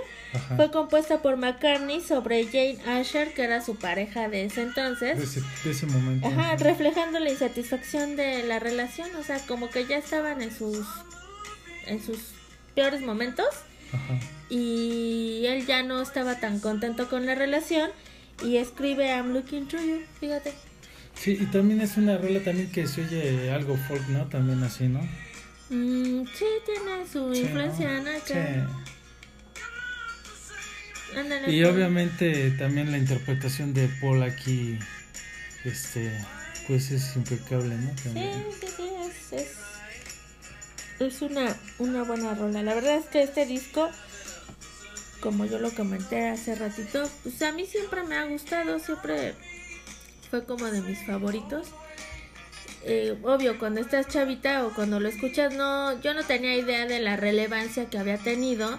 [0.57, 5.37] fue compuesta por McCartney sobre Jane Asher, que era su pareja de ese entonces.
[5.63, 6.27] De ese, momento.
[6.27, 10.85] Ajá, reflejando la insatisfacción de la relación, o sea, como que ya estaban en sus
[11.87, 12.19] en sus
[12.75, 13.47] peores momentos
[14.51, 17.91] y él ya no estaba tan contento con la relación
[18.45, 20.53] y escribe I'm looking through you, fíjate.
[21.15, 24.27] Sí, y también es una rola también que se oye algo folk, ¿no?
[24.27, 25.01] También así, ¿no?
[25.71, 28.11] Mm, sí, tiene su influencia, ¿no?
[28.27, 28.35] Sí.
[31.49, 34.79] y obviamente también la interpretación de Paul aquí,
[35.65, 36.13] este,
[36.67, 37.97] pues es impecable, ¿no?
[37.97, 38.11] Sí,
[38.61, 39.74] sí, sí, es es
[41.23, 42.63] una, una buena rola.
[42.63, 43.91] La verdad es que este disco,
[45.21, 49.35] como yo lo comenté hace ratito, pues a mí siempre me ha gustado, siempre
[50.31, 51.69] fue como de mis favoritos.
[52.87, 57.01] Eh, obvio, cuando estás chavita o cuando lo escuchas, no, yo no tenía idea de
[57.01, 58.79] la relevancia que había tenido,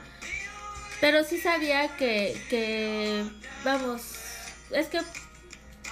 [1.01, 3.23] pero sí sabía que, que,
[3.63, 4.01] vamos,
[4.71, 4.99] es que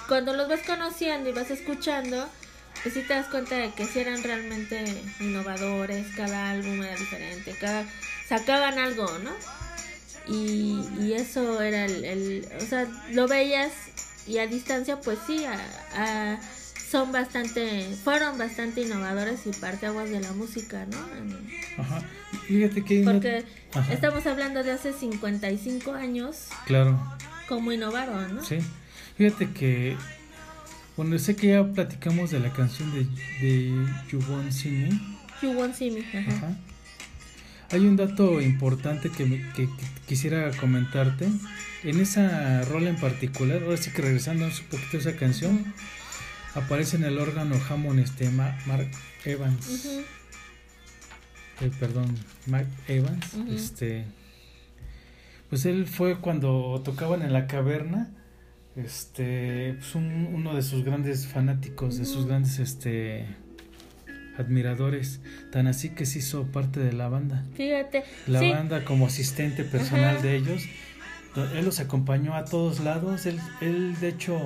[0.06, 2.28] cuando los vas conociendo y vas escuchando,
[2.84, 4.84] pues sí te das cuenta de que si eran realmente
[5.18, 7.84] innovadores, cada álbum era diferente, cada
[8.28, 9.30] sacaban algo, ¿no?
[10.28, 13.72] Y, y eso era el, o sea, lo veías
[14.26, 15.44] y a distancia pues sí,
[16.90, 21.82] son bastante, fueron bastante innovadores y parteaguas de la música, ¿no?
[21.82, 22.02] Ajá.
[22.46, 23.44] Fíjate que Porque
[23.90, 26.48] estamos hablando de hace 55 años.
[26.66, 27.00] Claro.
[27.48, 28.44] Como innovaron, ¿no?
[28.44, 28.58] Sí.
[29.16, 29.96] Fíjate que
[30.96, 33.04] Bueno, sé que ya platicamos de la canción de,
[33.44, 33.68] de
[34.10, 34.90] You Won't See Me.
[35.42, 36.00] You Won't See Me.
[36.18, 36.30] Ajá.
[36.36, 36.56] Ajá.
[37.70, 41.28] Hay un dato importante que, me- que- que quisiera comentarte.
[41.82, 45.74] En esa rola en particular, ahora sí que regresando un poquito a esa canción,
[46.54, 48.88] aparece en el órgano Hammond este Ma- Mark
[49.24, 49.86] Evans.
[51.60, 53.26] Eh, perdón, Mark Evans.
[53.50, 54.04] Este.
[55.50, 58.08] Pues él fue cuando tocaban en la caverna.
[58.76, 59.74] Este.
[59.78, 63.26] Pues un- uno de sus grandes fanáticos, de sus grandes este
[64.36, 65.20] admiradores.
[65.52, 67.44] Tan así que se hizo parte de la banda.
[67.54, 68.02] Fíjate.
[68.26, 68.50] La sí.
[68.50, 70.22] banda como asistente personal Ajá.
[70.22, 70.62] de ellos.
[71.54, 73.26] Él los acompañó a todos lados.
[73.26, 74.40] Él, él de hecho,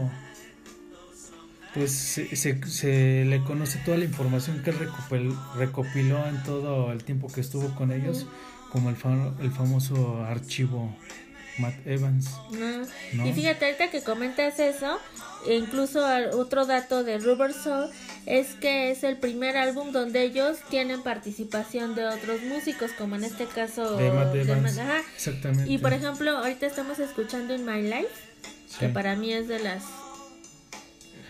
[1.75, 6.93] pues se, se- se le conoce toda la información que él recopil- recopiló en todo
[6.93, 8.27] el tiempo que estuvo con ellos,
[8.73, 10.95] como el, fa- el famoso archivo
[11.59, 12.29] Matt Evans.
[13.25, 14.99] Y fíjate, ahorita que comentas eso,
[15.47, 17.89] e incluso otro dato de Rubber Soul
[18.27, 23.25] es que es el primer álbum donde ellos tienen participación de otros músicos, como en
[23.25, 24.77] este caso de Matt de Evans.
[24.77, 25.05] Matt-.
[25.17, 25.71] Exactamente.
[25.73, 28.09] Y por ejemplo, ahorita estamos escuchando In My Life,
[28.69, 28.77] Sí.
[28.81, 29.83] que para mí es de las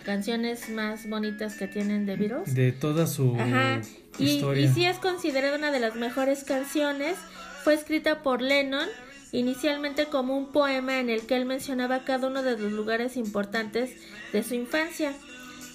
[0.05, 2.53] canciones más bonitas que tienen de Beatles.
[2.55, 3.81] de toda su Ajá.
[4.17, 4.65] Y, historia.
[4.65, 7.15] y sí es considerada una de las mejores canciones.
[7.63, 8.87] Fue escrita por Lennon
[9.31, 13.91] inicialmente como un poema en el que él mencionaba cada uno de los lugares importantes
[14.33, 15.13] de su infancia,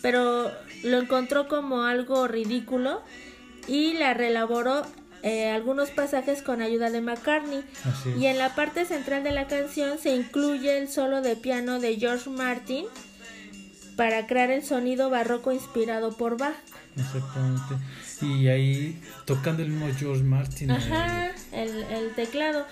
[0.03, 0.51] pero
[0.83, 3.03] lo encontró como algo ridículo
[3.69, 4.83] y la reelaboró
[5.23, 7.65] eh, algunos pasajes con ayuda de McCartney.
[8.19, 11.97] Y en la parte central de la canción se incluye el solo de piano de
[11.97, 12.85] George Martin
[13.97, 16.55] para crear el sonido barroco inspirado por Bach.
[16.97, 17.75] Exactamente.
[18.21, 20.71] Y ahí tocando el mismo George Martin.
[20.71, 22.67] Ajá, eh, el, el teclado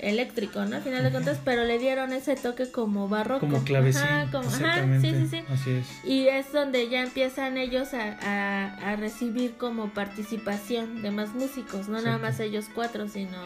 [0.00, 0.76] eléctrico, ¿no?
[0.76, 3.40] Al final de cuentas, pero le dieron ese toque como barroco.
[3.40, 4.02] como clavecín.
[4.02, 5.10] Ajá, como- ajá, exactamente.
[5.10, 5.44] sí, sí, sí.
[5.52, 5.86] Así es.
[6.04, 11.88] Y es donde ya empiezan ellos a, a, a recibir como participación de más músicos,
[11.88, 13.36] no nada más ellos cuatro, sino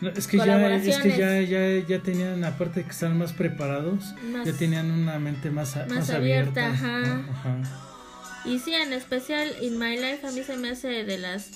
[0.00, 3.32] No, es que ya, es que ya, ya, ya tenían, aparte de que estaban más
[3.32, 6.86] preparados, Más- ya tenían una mente más, más más abierta, abierta.
[6.86, 6.98] ajá.
[7.00, 7.32] ¿no?
[7.32, 7.56] Ajá.
[8.46, 11.50] Y sí, en especial In My Life a mí se me hace de las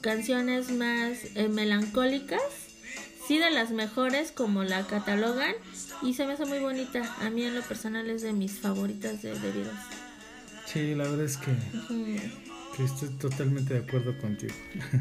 [0.00, 2.40] canciones más eh, melancólicas,
[3.26, 5.52] sí de las mejores como la catalogan
[6.02, 7.02] y se me hace muy bonita.
[7.20, 9.68] A mí en lo personal es de mis favoritas de, Beatles.
[10.66, 11.52] Sí, la verdad es que,
[12.76, 14.54] que estoy totalmente de acuerdo contigo.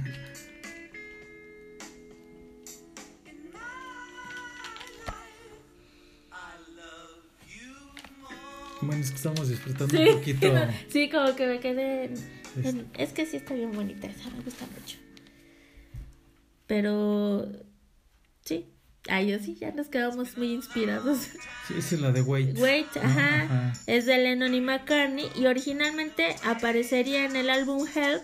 [8.82, 10.48] Bueno, es que estamos disfrutando Sí, un poquito.
[10.90, 12.06] sí, como que me quedé...
[12.06, 12.18] en-
[12.64, 14.98] en- es que sí está bien bonita esa, me gusta mucho.
[16.68, 17.48] Pero...
[18.46, 18.68] Sí.
[19.08, 21.28] Ay, yo sí, ya nos quedamos muy inspirados.
[21.68, 22.58] Sí, es la de Wait.
[22.58, 23.74] Wait, ajá, Ajá.
[23.86, 28.24] es de Lennon y McCartney y originalmente aparecería en el álbum Help,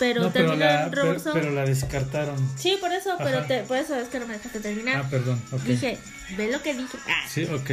[0.00, 2.36] pero No, pero terminó la, en pero, pero la descartaron.
[2.58, 3.46] Sí, por eso, pero Ajá.
[3.46, 5.02] te, por eso es que no me dejaste terminar.
[5.04, 5.40] Ah, perdón.
[5.52, 5.62] ok.
[5.62, 5.98] Dije,
[6.36, 6.98] ve lo que dije.
[7.06, 7.22] Ah.
[7.28, 7.70] Sí, ok.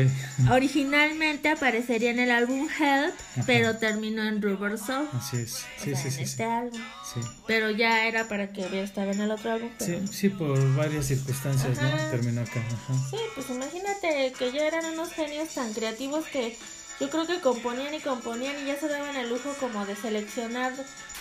[0.51, 5.07] Originalmente aparecería en el álbum Help, pero terminó en Rubber Soul.
[5.13, 5.53] Así es.
[5.79, 6.21] o Sí, sea, sí, en sí.
[6.23, 6.43] este Sí.
[6.43, 6.81] álbum.
[7.13, 7.19] sí.
[7.47, 9.69] Pero ya era para que hubiera estado en el otro álbum.
[9.79, 10.07] Sí, Pero...
[10.07, 11.89] sí, por varias circunstancias, Ajá.
[12.03, 12.09] ¿no?
[12.11, 12.59] Terminó acá.
[12.59, 12.93] Ajá.
[13.09, 16.57] Sí, pues imagínate que ya eran unos genios tan creativos que
[16.99, 20.73] yo creo que componían y componían y ya se daban el lujo como de seleccionar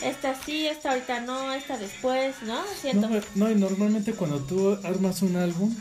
[0.02, 2.62] esta sí, esta ahorita no, esta después, ¿no?
[2.80, 3.08] Siento.
[3.08, 5.74] No, no, y normalmente cuando tú armas un álbum,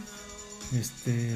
[0.74, 1.32] este,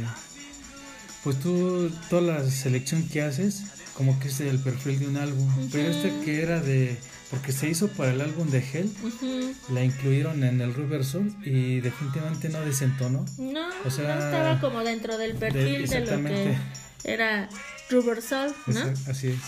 [1.23, 3.63] pues tú, toda la selección que haces,
[3.95, 5.69] como que es el perfil de un álbum.
[5.71, 6.97] Pero este que era de,
[7.29, 9.53] porque se hizo para el álbum de Hell, Ujú.
[9.73, 13.25] la incluyeron en el Rubber Soul y definitivamente no desentonó.
[13.37, 16.57] No, O sea, no estaba como dentro del perfil de, lo que
[17.03, 17.49] era
[17.89, 18.93] Rubber Soul, ¿no?
[19.09, 19.39] Así es.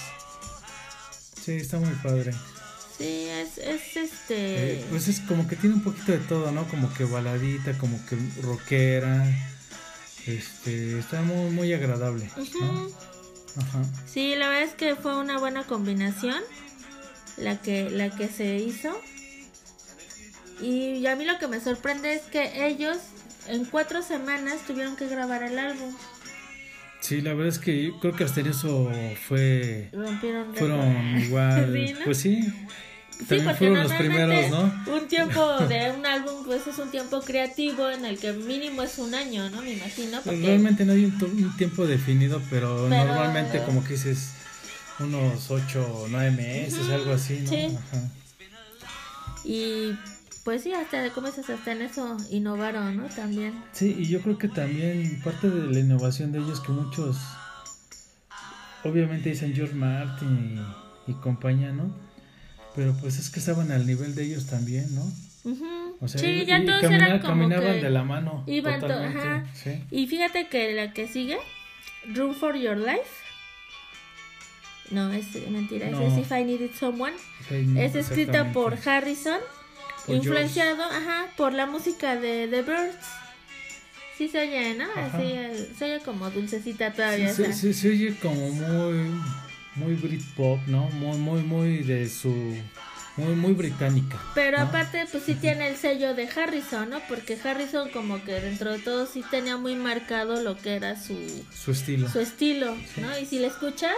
[1.43, 2.33] Sí, está muy padre.
[2.97, 4.73] Sí, es, es este...
[4.73, 6.67] Eh, pues es como que tiene un poquito de todo, ¿no?
[6.67, 9.25] Como que baladita, como que rockera.
[10.27, 12.43] Este, está muy, muy agradable, ¿no?
[12.43, 12.95] Ujú.
[13.57, 13.83] Ajá.
[14.05, 16.41] Sí, la verdad es que fue una buena combinación
[17.37, 18.95] la que, la que se hizo.
[20.61, 22.97] Y a mí lo que me sorprende es que ellos
[23.47, 25.95] en cuatro semanas tuvieron que grabar el álbum.
[27.01, 28.89] Sí, la verdad es que yo creo que hasta en eso
[29.27, 31.99] fue Rompieron fueron igual, Sí, ¿no?
[32.05, 32.41] pues sí.
[32.41, 34.93] Sí, También porque fueron los primeros, ¿no?
[34.95, 38.97] Un tiempo de un álbum, pues es un tiempo creativo en el que mínimo es
[38.97, 39.61] un año, ¿no?
[39.61, 40.19] Me imagino.
[40.23, 40.39] Porque...
[40.41, 44.31] Realmente no hay un, un tiempo definido, pero, Pero- normalmente como que dices
[44.99, 47.49] unos 8 o 9 meses, algo así, ¿no?
[47.49, 47.77] Sí.
[47.77, 48.09] Ajá.
[49.43, 49.91] Y
[50.43, 51.49] pues sí, hasta, ¿cómo dices?
[51.49, 53.05] Hasta en eso innovaron, ¿no?
[53.05, 53.53] También.
[53.71, 57.17] Sí, y yo creo que también parte de la innovación de ellos que muchos
[58.83, 60.59] obviamente dicen George Martin
[61.07, 61.93] y, compañía, ¿no?
[62.75, 65.03] Pero pues es que estaban al nivel de ellos también, ¿no?
[65.99, 68.43] O sea, sí, ya todos eran como caminaban de la mano.
[68.47, 69.45] Iban ajá.
[69.89, 71.37] Y fíjate que la que sigue,
[72.13, 73.21] Room for Your Life.
[74.91, 77.13] No, es mentira, es If I Needed Someone.
[77.49, 79.39] es escrita por Harrison,
[80.07, 83.05] influenciado ajá, por la música de The Birds.
[84.17, 84.85] Sí se oye, ¿no?
[84.95, 85.33] Así,
[85.77, 87.33] se oye como dulcecita todavía.
[87.33, 89.11] Sí, se oye como muy,
[89.75, 90.89] muy Britpop, ¿no?
[90.89, 92.55] Muy, muy, muy de su
[93.17, 94.19] muy muy británica.
[94.33, 96.99] Pero aparte pues sí tiene el sello de Harrison, ¿no?
[97.09, 101.17] Porque Harrison como que dentro de todo sí tenía muy marcado lo que era su
[101.53, 102.09] su estilo.
[102.09, 103.19] Su estilo, ¿no?
[103.19, 103.95] Y si le escuchas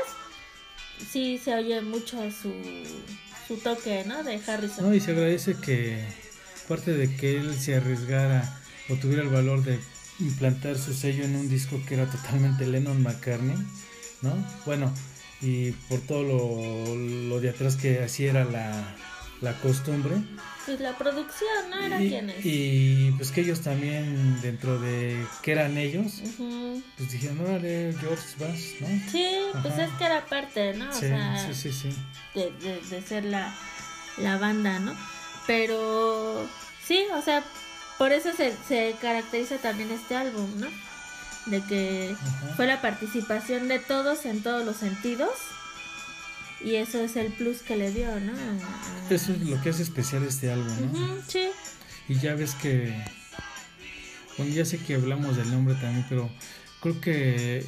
[1.11, 2.53] sí se oye mucho su
[3.47, 4.23] su toque, ¿no?
[4.23, 4.85] De Harrison.
[4.85, 6.03] No, y se agradece que
[6.67, 9.79] parte de que él se arriesgara o tuviera el valor de
[10.19, 13.57] implantar su sello en un disco que era totalmente Lennon McCartney,
[14.21, 14.35] ¿no?
[14.65, 14.93] Bueno,
[15.41, 18.95] y por todo lo, lo de atrás que así era la,
[19.43, 20.15] la costumbre.
[20.65, 21.77] Pues la producción, ¿no?
[21.81, 26.21] Era y, Y pues que ellos también, dentro de que eran ellos,
[26.97, 28.87] pues dijeron, órale, George, vas, ¿no?
[29.11, 29.27] Sí,
[29.61, 30.89] pues es que era parte, ¿no?
[30.89, 31.89] O sí, sea, sí, sí, sí.
[32.33, 33.53] De, de, de ser la,
[34.17, 34.95] la banda, ¿no?
[35.45, 36.47] Pero
[36.87, 37.43] sí, o sea,
[37.97, 40.67] por eso se, se caracteriza también este álbum, ¿no?
[41.47, 42.15] De que
[42.55, 45.31] fue la participación de todos en todos los sentidos
[46.63, 48.33] y eso es el plus que le dio, ¿no?
[49.09, 51.17] Eso es lo que hace especial este álbum, ¿no?
[51.27, 51.47] sí.
[52.07, 52.93] Y ya ves que,
[54.37, 56.29] bueno, ya sé que hablamos del nombre también, pero
[56.81, 57.65] creo que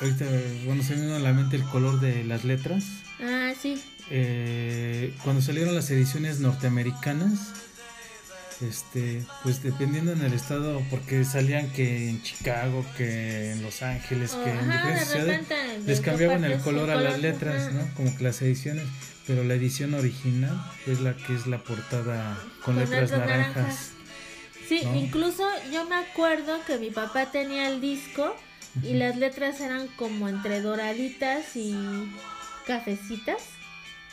[0.00, 0.26] ahorita,
[0.66, 2.84] bueno, se me vino a la mente el color de las letras.
[3.20, 3.82] Ah, sí.
[4.10, 7.52] Eh, cuando salieron las ediciones norteamericanas,
[8.62, 14.32] este, pues dependiendo en el estado, porque salían que en Chicago, que en Los Ángeles,
[14.32, 15.46] que en diferentes ciudades,
[15.86, 17.86] les cambiaban el color a las letras, ¿no?
[17.94, 18.84] Como que las ediciones,
[19.26, 23.92] pero la edición original es la que es la portada con, letras, naranjas.
[24.68, 28.34] Sí, incluso yo me acuerdo que mi papá tenía el disco
[28.82, 31.74] y las letras eran como entre doraditas y
[32.66, 33.42] cafecitas.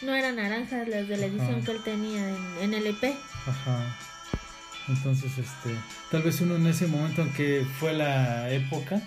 [0.01, 3.15] No eran naranjas las de la edición que él tenía en, en el EP.
[3.45, 4.08] Ajá.
[4.89, 5.69] Entonces, este,
[6.11, 9.01] tal vez uno en ese momento, aunque fue la época,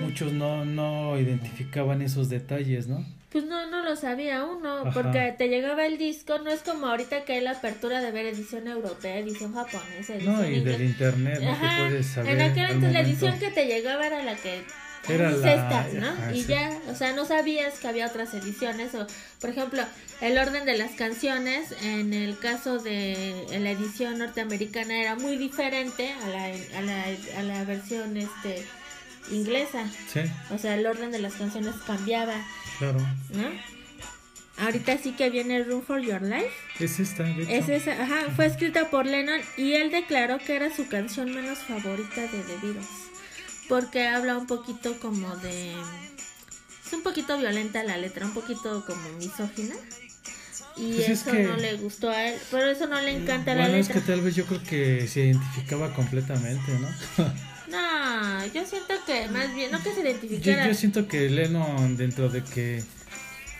[0.00, 3.04] muchos no, no identificaban esos detalles, ¿no?
[3.30, 7.24] Pues no, no lo sabía uno, porque te llegaba el disco, no es como ahorita
[7.24, 11.40] que hay la apertura de ver edición europea, edición japonesa, edición No, y del internet,
[11.42, 11.60] ¿no?
[11.60, 14.62] Que puedes saber en aquel entonces la edición que te llegaba era la que
[15.08, 16.34] era la, ¿no?
[16.34, 19.06] y ya, o sea, no sabías que había otras ediciones o,
[19.40, 19.82] por ejemplo,
[20.20, 26.12] el orden de las canciones en el caso de la edición norteamericana era muy diferente
[26.12, 26.44] a la,
[26.78, 27.04] a la,
[27.38, 28.66] a la versión este
[29.30, 29.84] inglesa.
[30.12, 30.20] Sí.
[30.50, 32.34] O sea, el orden de las canciones cambiaba.
[32.78, 32.98] Claro.
[33.30, 33.74] ¿No?
[34.56, 36.52] Ahorita sí que viene Room for Your Life.
[36.78, 37.50] Es esta, de hecho.
[37.50, 41.58] Es esa, ajá, fue escrita por Lennon y él declaró que era su canción menos
[41.58, 43.04] favorita de The Beatles
[43.68, 45.72] porque habla un poquito como de...
[46.86, 49.74] Es un poquito violenta la letra, un poquito como misógina.
[50.76, 53.80] Y pues eso no le gustó a él, pero eso no le encanta la letra.
[53.80, 56.88] es que tal vez yo creo que se identificaba completamente, ¿no?
[57.70, 60.64] no, yo siento que más bien, no que se identificara.
[60.64, 62.82] Yo, yo siento que Lennon dentro de que...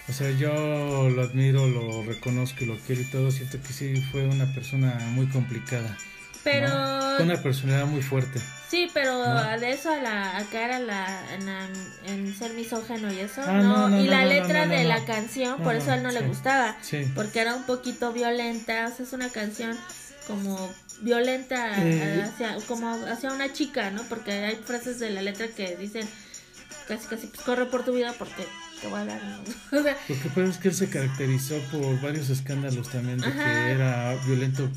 [0.06, 3.94] O sea, yo lo admiro, lo reconozco y lo quiero y todo, siento que sí
[4.12, 5.96] fue una persona muy complicada.
[6.44, 6.68] Pero...
[7.20, 8.40] Una personalidad muy fuerte.
[8.68, 9.22] Sí, pero
[9.58, 11.22] de eso a, la, a caer a la,
[12.06, 15.92] en, ser misógeno y eso, ah, no, y la letra de la canción, por eso
[15.92, 16.76] a él no le gustaba,
[17.14, 19.76] porque era un poquito violenta, o sea, es una canción
[20.26, 20.72] como
[21.02, 24.02] violenta eh, hacia, como hacia una chica, ¿no?
[24.08, 26.08] Porque hay frases de la letra que dicen
[26.88, 28.46] casi casi pues corre por tu vida porque
[28.80, 29.20] te voy a dar
[29.70, 34.14] Lo que pasa es que él se caracterizó por varios escándalos también de que era
[34.26, 34.68] violento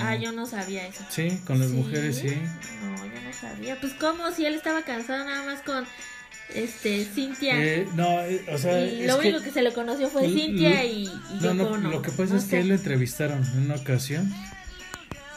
[0.00, 1.04] Ah, yo no sabía eso.
[1.10, 2.36] Sí, con las mujeres, sí.
[2.82, 3.80] No, yo no sabía.
[3.80, 5.86] Pues como si él estaba cansado nada más con
[6.54, 7.62] este Cintia.
[7.62, 11.04] Eh, no, eh, o sea, y lo único que, se le conoció fue Cintia y,
[11.04, 14.32] y no, no, Lo que pasa es que él lo entrevistaron en una ocasión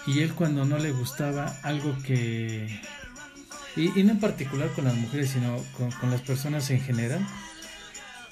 [0.07, 2.81] y él cuando no le gustaba algo que
[3.75, 7.25] y, y no en particular con las mujeres, sino con, con las personas en general,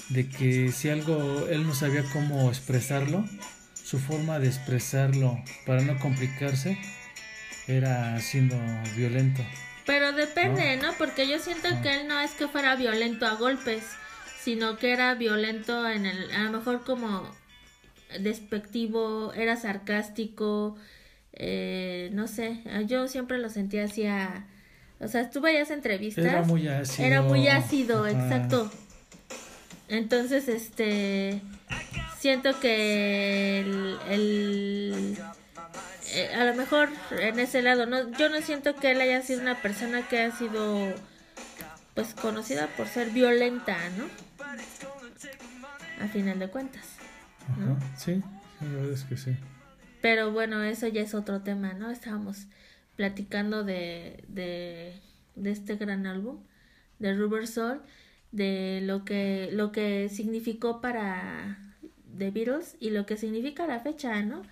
[0.10, 3.26] de que si algo él no sabía cómo expresarlo,
[3.90, 6.78] su forma de expresarlo para no complicarse
[7.68, 8.56] era siendo
[8.96, 9.42] violento.
[9.88, 10.94] Pero depende, ¿no?
[11.00, 11.82] Porque yo siento ah.
[11.82, 13.84] que él no es que fuera violento a golpes,
[14.40, 17.28] sino que era violento en el, a lo mejor como
[18.20, 20.78] despectivo, era sarcástico,
[21.34, 24.46] eh, no sé, yo siempre lo sentía así a,
[25.00, 26.26] o sea, tú veías entrevistas.
[26.26, 27.08] Era muy ácido.
[27.08, 28.72] Era muy ácido, exacto.
[29.88, 31.42] Entonces, este,
[32.20, 35.18] siento que el,
[36.14, 39.42] eh, a lo mejor en ese lado, no, yo no siento que él haya sido
[39.42, 40.94] una persona que ha sido,
[41.96, 44.06] pues, conocida por ser violenta, ¿no?
[46.04, 46.86] A final de cuentas.
[47.98, 48.22] Sí,
[48.62, 49.36] la verdad es que sí.
[50.02, 51.90] Pero bueno, eso ya es otro tema, ¿no?
[51.90, 52.48] Estábamos
[52.96, 54.94] platicando de, de,
[55.36, 56.44] de este gran álbum,
[57.00, 57.82] de Rubber Soul
[58.32, 61.69] de lo que, lo que significó para
[62.20, 64.44] The Beatles y lo que significa la fecha, ¿no?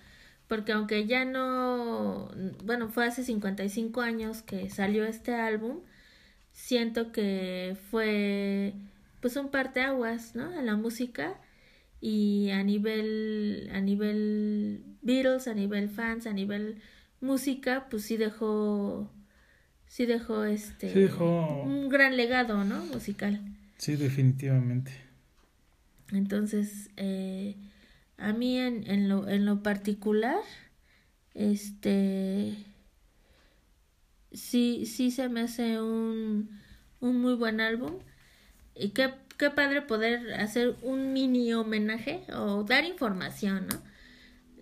[0.48, 2.30] Porque aunque ya no,
[2.64, 5.80] bueno, fue hace 55 años que salió este álbum,
[6.52, 8.74] siento que fue
[9.20, 10.58] pues un parteaguas, ¿no?
[10.58, 11.34] En la música
[12.00, 16.80] y a nivel, a nivel Beatles, a nivel fans, a nivel
[17.20, 19.10] música, pues sí dejó,
[19.86, 21.62] sí dejó este, sí dejó...
[21.62, 22.84] un gran legado, ¿no?
[22.86, 23.40] Musical.
[23.76, 24.92] Sí, definitivamente.
[26.12, 27.56] Entonces, eh,
[28.16, 30.38] a mí en, en, lo, en lo particular,
[31.34, 32.56] este,
[34.32, 36.50] sí, sí se me hace un,
[37.00, 37.94] un muy buen álbum.
[38.74, 43.82] Y qué, qué padre poder hacer un mini homenaje o dar información, ¿no?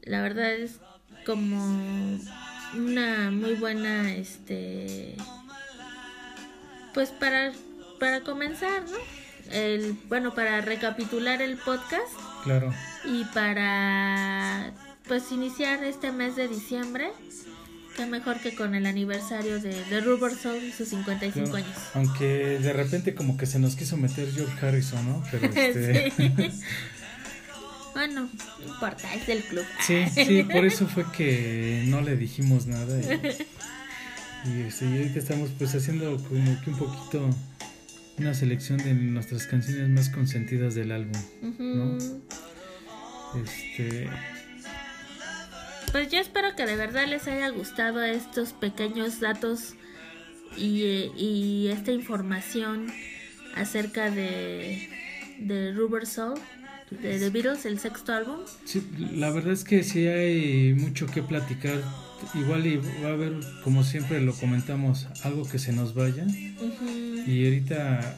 [0.02, 0.80] La verdad es
[1.24, 2.18] como
[2.76, 5.16] una muy buena, este,
[6.94, 7.52] pues para
[7.98, 9.25] para comenzar, ¿no?
[9.52, 12.12] El, bueno, para recapitular el podcast.
[12.44, 12.72] Claro.
[13.04, 14.72] Y para,
[15.08, 17.10] pues, iniciar este mes de diciembre.
[17.96, 21.70] Qué mejor que con el aniversario de, de Rubber Soul y sus 55 años.
[21.94, 25.24] Aunque de repente como que se nos quiso meter George Harrison, ¿no?
[25.30, 26.12] Pero este...
[27.94, 28.28] bueno,
[28.60, 29.64] no importa, es del club.
[29.80, 32.98] Sí, sí, por eso fue que no le dijimos nada.
[34.44, 37.30] Y, este, y ahorita estamos pues haciendo como que un poquito
[38.18, 41.20] una selección de nuestras canciones más consentidas del álbum,
[41.58, 41.98] ¿no?
[43.42, 44.08] Este
[45.92, 49.76] pues yo espero que de verdad les haya gustado estos pequeños datos
[50.56, 50.82] y,
[51.16, 52.92] y esta información
[53.54, 54.90] acerca de,
[55.38, 56.38] de Rubber Soul,
[56.90, 58.40] de The Beatles, el sexto álbum.
[58.64, 61.82] Sí, la verdad es que sí hay mucho que platicar
[62.34, 66.26] igual y va a haber, como siempre lo comentamos, algo que se nos vaya.
[67.26, 68.16] Y ahorita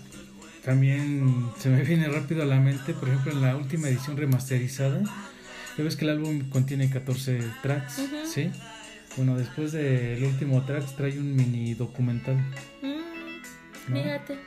[0.64, 5.02] también se me viene rápido a la mente, por ejemplo, en la última edición remasterizada,
[5.76, 8.50] ya ves que el álbum contiene 14 tracks, ¿sí?
[9.16, 12.36] Bueno, después del último track trae un mini documental.
[12.82, 14.38] Mm, fíjate.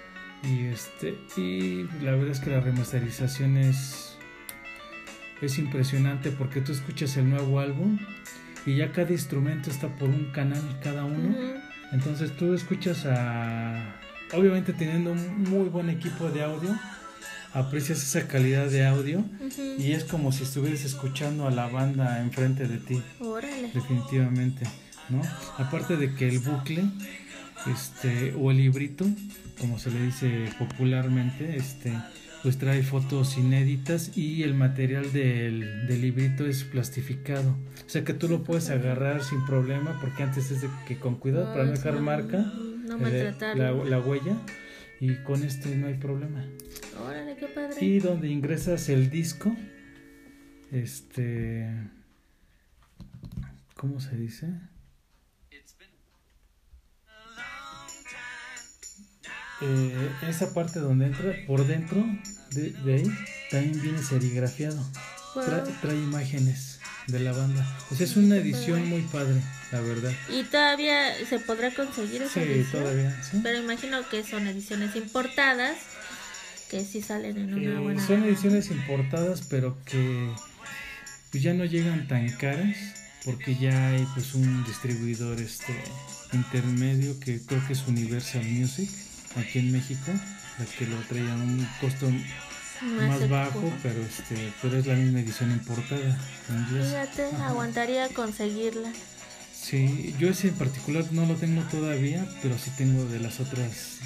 [0.43, 4.17] Y este y la verdad es que la remasterización es
[5.41, 7.97] es impresionante porque tú escuchas el nuevo álbum
[8.65, 11.35] y ya cada instrumento está por un canal cada uno.
[11.91, 13.95] Entonces tú escuchas a...
[14.33, 16.69] Obviamente teniendo un muy buen equipo de audio,
[17.53, 19.25] aprecias esa calidad de audio
[19.77, 23.01] y es como si estuvieras escuchando a la banda enfrente de ti.
[23.73, 24.65] Definitivamente,
[25.09, 25.21] ¿no?
[25.57, 26.83] Aparte de que el bucle,
[27.67, 29.05] este, o el librito,
[29.59, 31.93] como se le dice popularmente, este,
[32.43, 37.51] pues trae fotos inéditas y el material del, del, librito es plastificado.
[37.85, 41.15] O sea que tú lo puedes agarrar sin problema porque antes es de que con
[41.15, 44.35] cuidado para no dejar marca no eh, la, la, huella
[44.99, 46.45] y con este no hay problema.
[47.05, 47.75] Órale, qué padre.
[47.79, 49.55] Y donde ingresas el disco,
[50.71, 51.67] este...
[53.75, 54.47] ¿Cómo se dice?
[59.61, 62.03] Eh, esa parte donde entra por dentro
[62.51, 63.03] de, ahí
[63.49, 64.83] también viene serigrafiado.
[65.33, 67.65] Trae, imágenes de la banda.
[67.89, 69.41] O sea es una edición muy padre
[69.71, 70.11] la verdad.
[70.29, 75.77] Y todavía se podrá conseguir esa sí, todavía pero imagino que son ediciones importadas
[76.69, 80.29] que sí salen en una buena son ediciones importadas pero que
[81.31, 82.77] pues ya no llegan tan caras
[83.23, 85.73] porque ya hay pues un distribuidor este
[86.33, 88.89] intermedio que creo que es Universal Music
[89.35, 90.11] aquí en México,
[90.59, 92.11] la que lo traía a un costo
[92.81, 96.17] más, bajo, pero este, pero es la misma edición importada.
[96.69, 98.91] Fíjate, aguantaría conseguirla.
[99.53, 103.99] Sí, yo ese en particular no lo tengo todavía, pero sí tengo de las otras.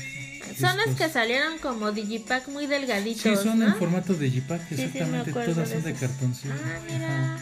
[0.60, 3.22] Son las que salieron como digipack muy delgaditos.
[3.22, 5.32] Sí, son en formato digipack, exactamente.
[5.32, 6.54] todas son de, cartoncito.
[6.54, 7.38] Ah, mira.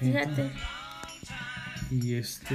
[0.00, 0.50] Fíjate.
[1.90, 2.54] Y este,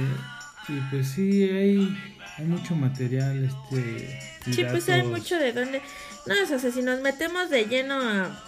[0.68, 1.96] y pues sí, hay
[2.38, 4.20] hay mucho material, este...
[4.52, 5.82] Sí, pues hay mucho de dónde...
[6.26, 8.44] No, o sea, si nos metemos de lleno a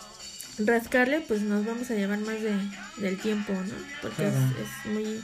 [0.59, 2.55] rascarle, pues nos vamos a llevar más de,
[2.99, 3.74] del tiempo, ¿no?
[4.01, 4.34] Porque es,
[4.86, 5.20] muy...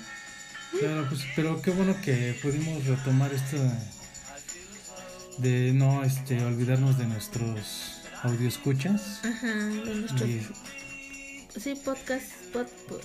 [0.81, 3.57] Claro, pues, pero qué bueno que pudimos retomar esto
[5.39, 9.21] de no este olvidarnos de nuestros audio escuchas.
[9.25, 10.29] Ajá, de nuestros.
[10.29, 10.47] Y-
[11.61, 12.27] Sí, podcast.
[12.53, 13.01] Pod, pod,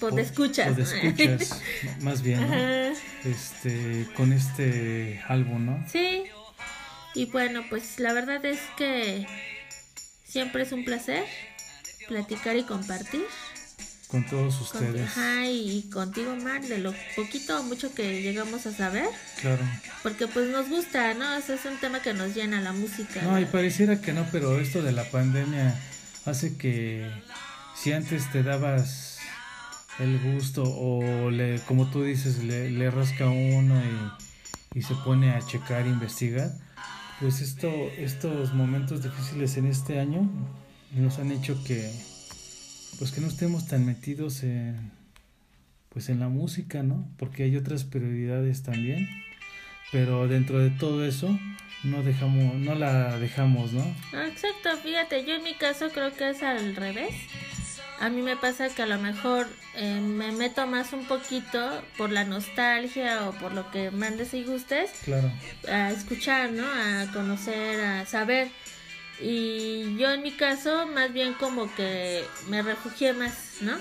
[0.00, 0.72] pod- podescuchas.
[0.74, 1.60] podescuchas,
[2.00, 2.54] más bien, ¿no?
[3.24, 5.84] Este, con este álbum, ¿no?
[5.90, 6.24] Sí.
[7.14, 9.26] Y bueno, pues la verdad es que
[10.24, 11.24] siempre es un placer
[12.08, 13.24] platicar y compartir.
[14.08, 15.02] Con todos Con- ustedes.
[15.08, 19.06] ajá, y contigo, Mar, de lo poquito o mucho que llegamos a saber.
[19.40, 19.64] Claro.
[20.04, 21.34] Porque pues nos gusta, ¿no?
[21.36, 23.20] Es un tema que nos llena la música.
[23.22, 25.74] No, y pareciera que no, pero esto de la pandemia
[26.24, 27.10] hace que
[27.74, 29.15] si antes te dabas
[29.98, 33.80] el gusto o le, como tú dices, le, rasca uno
[34.74, 36.50] y, y se pone a checar, investigar,
[37.20, 40.28] pues esto, estos momentos difíciles en este año
[40.94, 41.90] nos han hecho que
[42.98, 44.90] pues que no estemos tan metidos en
[45.96, 47.08] pues en la música, ¿no?
[47.16, 49.08] Porque hay otras prioridades también,
[49.92, 51.38] pero dentro de todo eso
[51.84, 53.82] no dejamos, no la dejamos, ¿no?
[54.12, 57.14] Ah, Exacto, fíjate, yo en mi caso creo que es al revés.
[57.98, 62.10] A mí me pasa que a lo mejor eh, me meto más un poquito por
[62.10, 65.32] la nostalgia o por lo que mandes y gustes Claro,
[65.68, 66.66] a escuchar, ¿no?
[66.66, 68.48] A conocer, a saber.
[69.18, 73.32] Y yo en mi caso más bien como que me refugié más,
[73.62, 73.76] ¿no?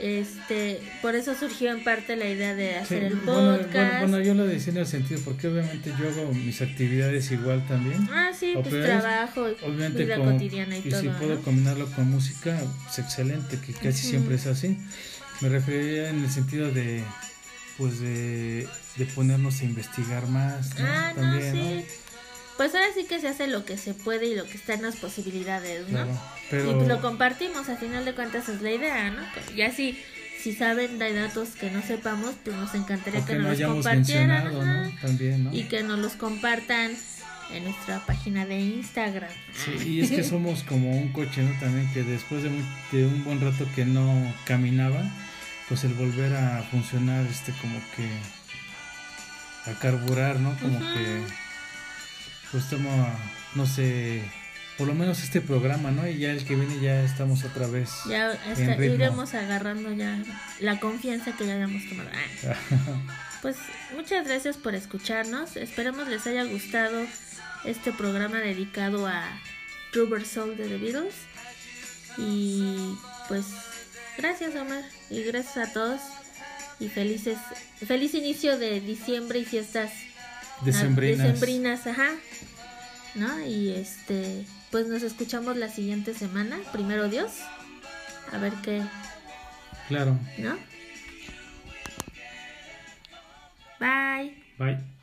[0.00, 3.72] Este, por eso surgió en parte la idea de hacer Sí, el bueno, podcast.
[3.74, 7.66] bueno, bueno, yo lo decía en el sentido porque obviamente yo hago mis actividades igual
[7.66, 8.06] también.
[8.12, 11.42] ah, sí, o pues peores, trabajo, Obviamente vida cotidiana y, y todo, si puedo ¿no?
[11.42, 12.56] combinarlo con música,
[12.88, 14.08] es excelente, que casi Ujú.
[14.08, 14.76] siempre es así.
[15.40, 17.02] Me refería en el sentido de
[17.76, 20.86] pues de, de ponernos a investigar más, ¿no?
[20.86, 21.84] Ah, no, También, sí.
[22.58, 24.82] Pues ahora sí que se hace lo que se puede y lo que está en
[24.82, 26.04] las posibilidades, ¿no?
[26.50, 29.22] Claro, Y pues lo compartimos, al final de cuentas es la idea, ¿no?
[29.56, 29.98] Ya si,
[30.42, 33.58] si saben de datos que no sepamos, pues nos encantaría o que que no nos
[33.58, 34.28] los compartieran.
[34.44, 35.00] mencionado, ajá, ¿no?
[35.00, 35.54] También, ¿no?
[35.54, 36.96] Y que nos los compartan
[37.54, 39.30] en nuestra página de Instagram.
[39.54, 41.58] Sí, y es que somos como un coche, ¿no?
[41.60, 45.02] También que después de, mu- de un buen rato que no caminaba,
[45.68, 50.56] pues el volver a funcionar, este, como que a carburar, ¿no?
[50.60, 51.22] Como que,
[52.52, 53.16] pues toma,
[53.54, 54.22] no sé,
[54.76, 56.06] por lo menos este programa, ¿no?
[56.08, 57.90] Y ya el que viene ya estamos otra vez.
[58.08, 58.94] Ya En está- ritmo.
[58.94, 60.16] iremos agarrando ya
[60.60, 62.10] la confianza que ya habíamos tomado.
[62.46, 62.54] Ah.
[63.40, 63.54] Pues
[63.94, 65.56] muchas gracias por escucharnos.
[65.56, 67.06] Esperemos les haya gustado
[67.64, 69.22] este programa dedicado a
[69.92, 71.14] Rubber Soul de The Beatles.
[72.16, 72.96] Y
[73.28, 73.44] pues
[74.16, 76.00] gracias Omar y gracias a todos
[76.80, 77.38] y felices
[77.86, 79.92] feliz inicio de diciembre y fiestas
[80.62, 81.26] Decembrinas.
[81.26, 82.10] decembrinas, ajá.
[83.14, 83.44] ¿No?
[83.46, 87.30] Y este pues nos escuchamos la siguiente semana, primero Dios.
[88.32, 88.82] A ver qué,
[89.88, 90.18] Claro.
[90.38, 90.56] ¿no?
[93.80, 94.34] Bye.
[94.58, 94.97] Bye.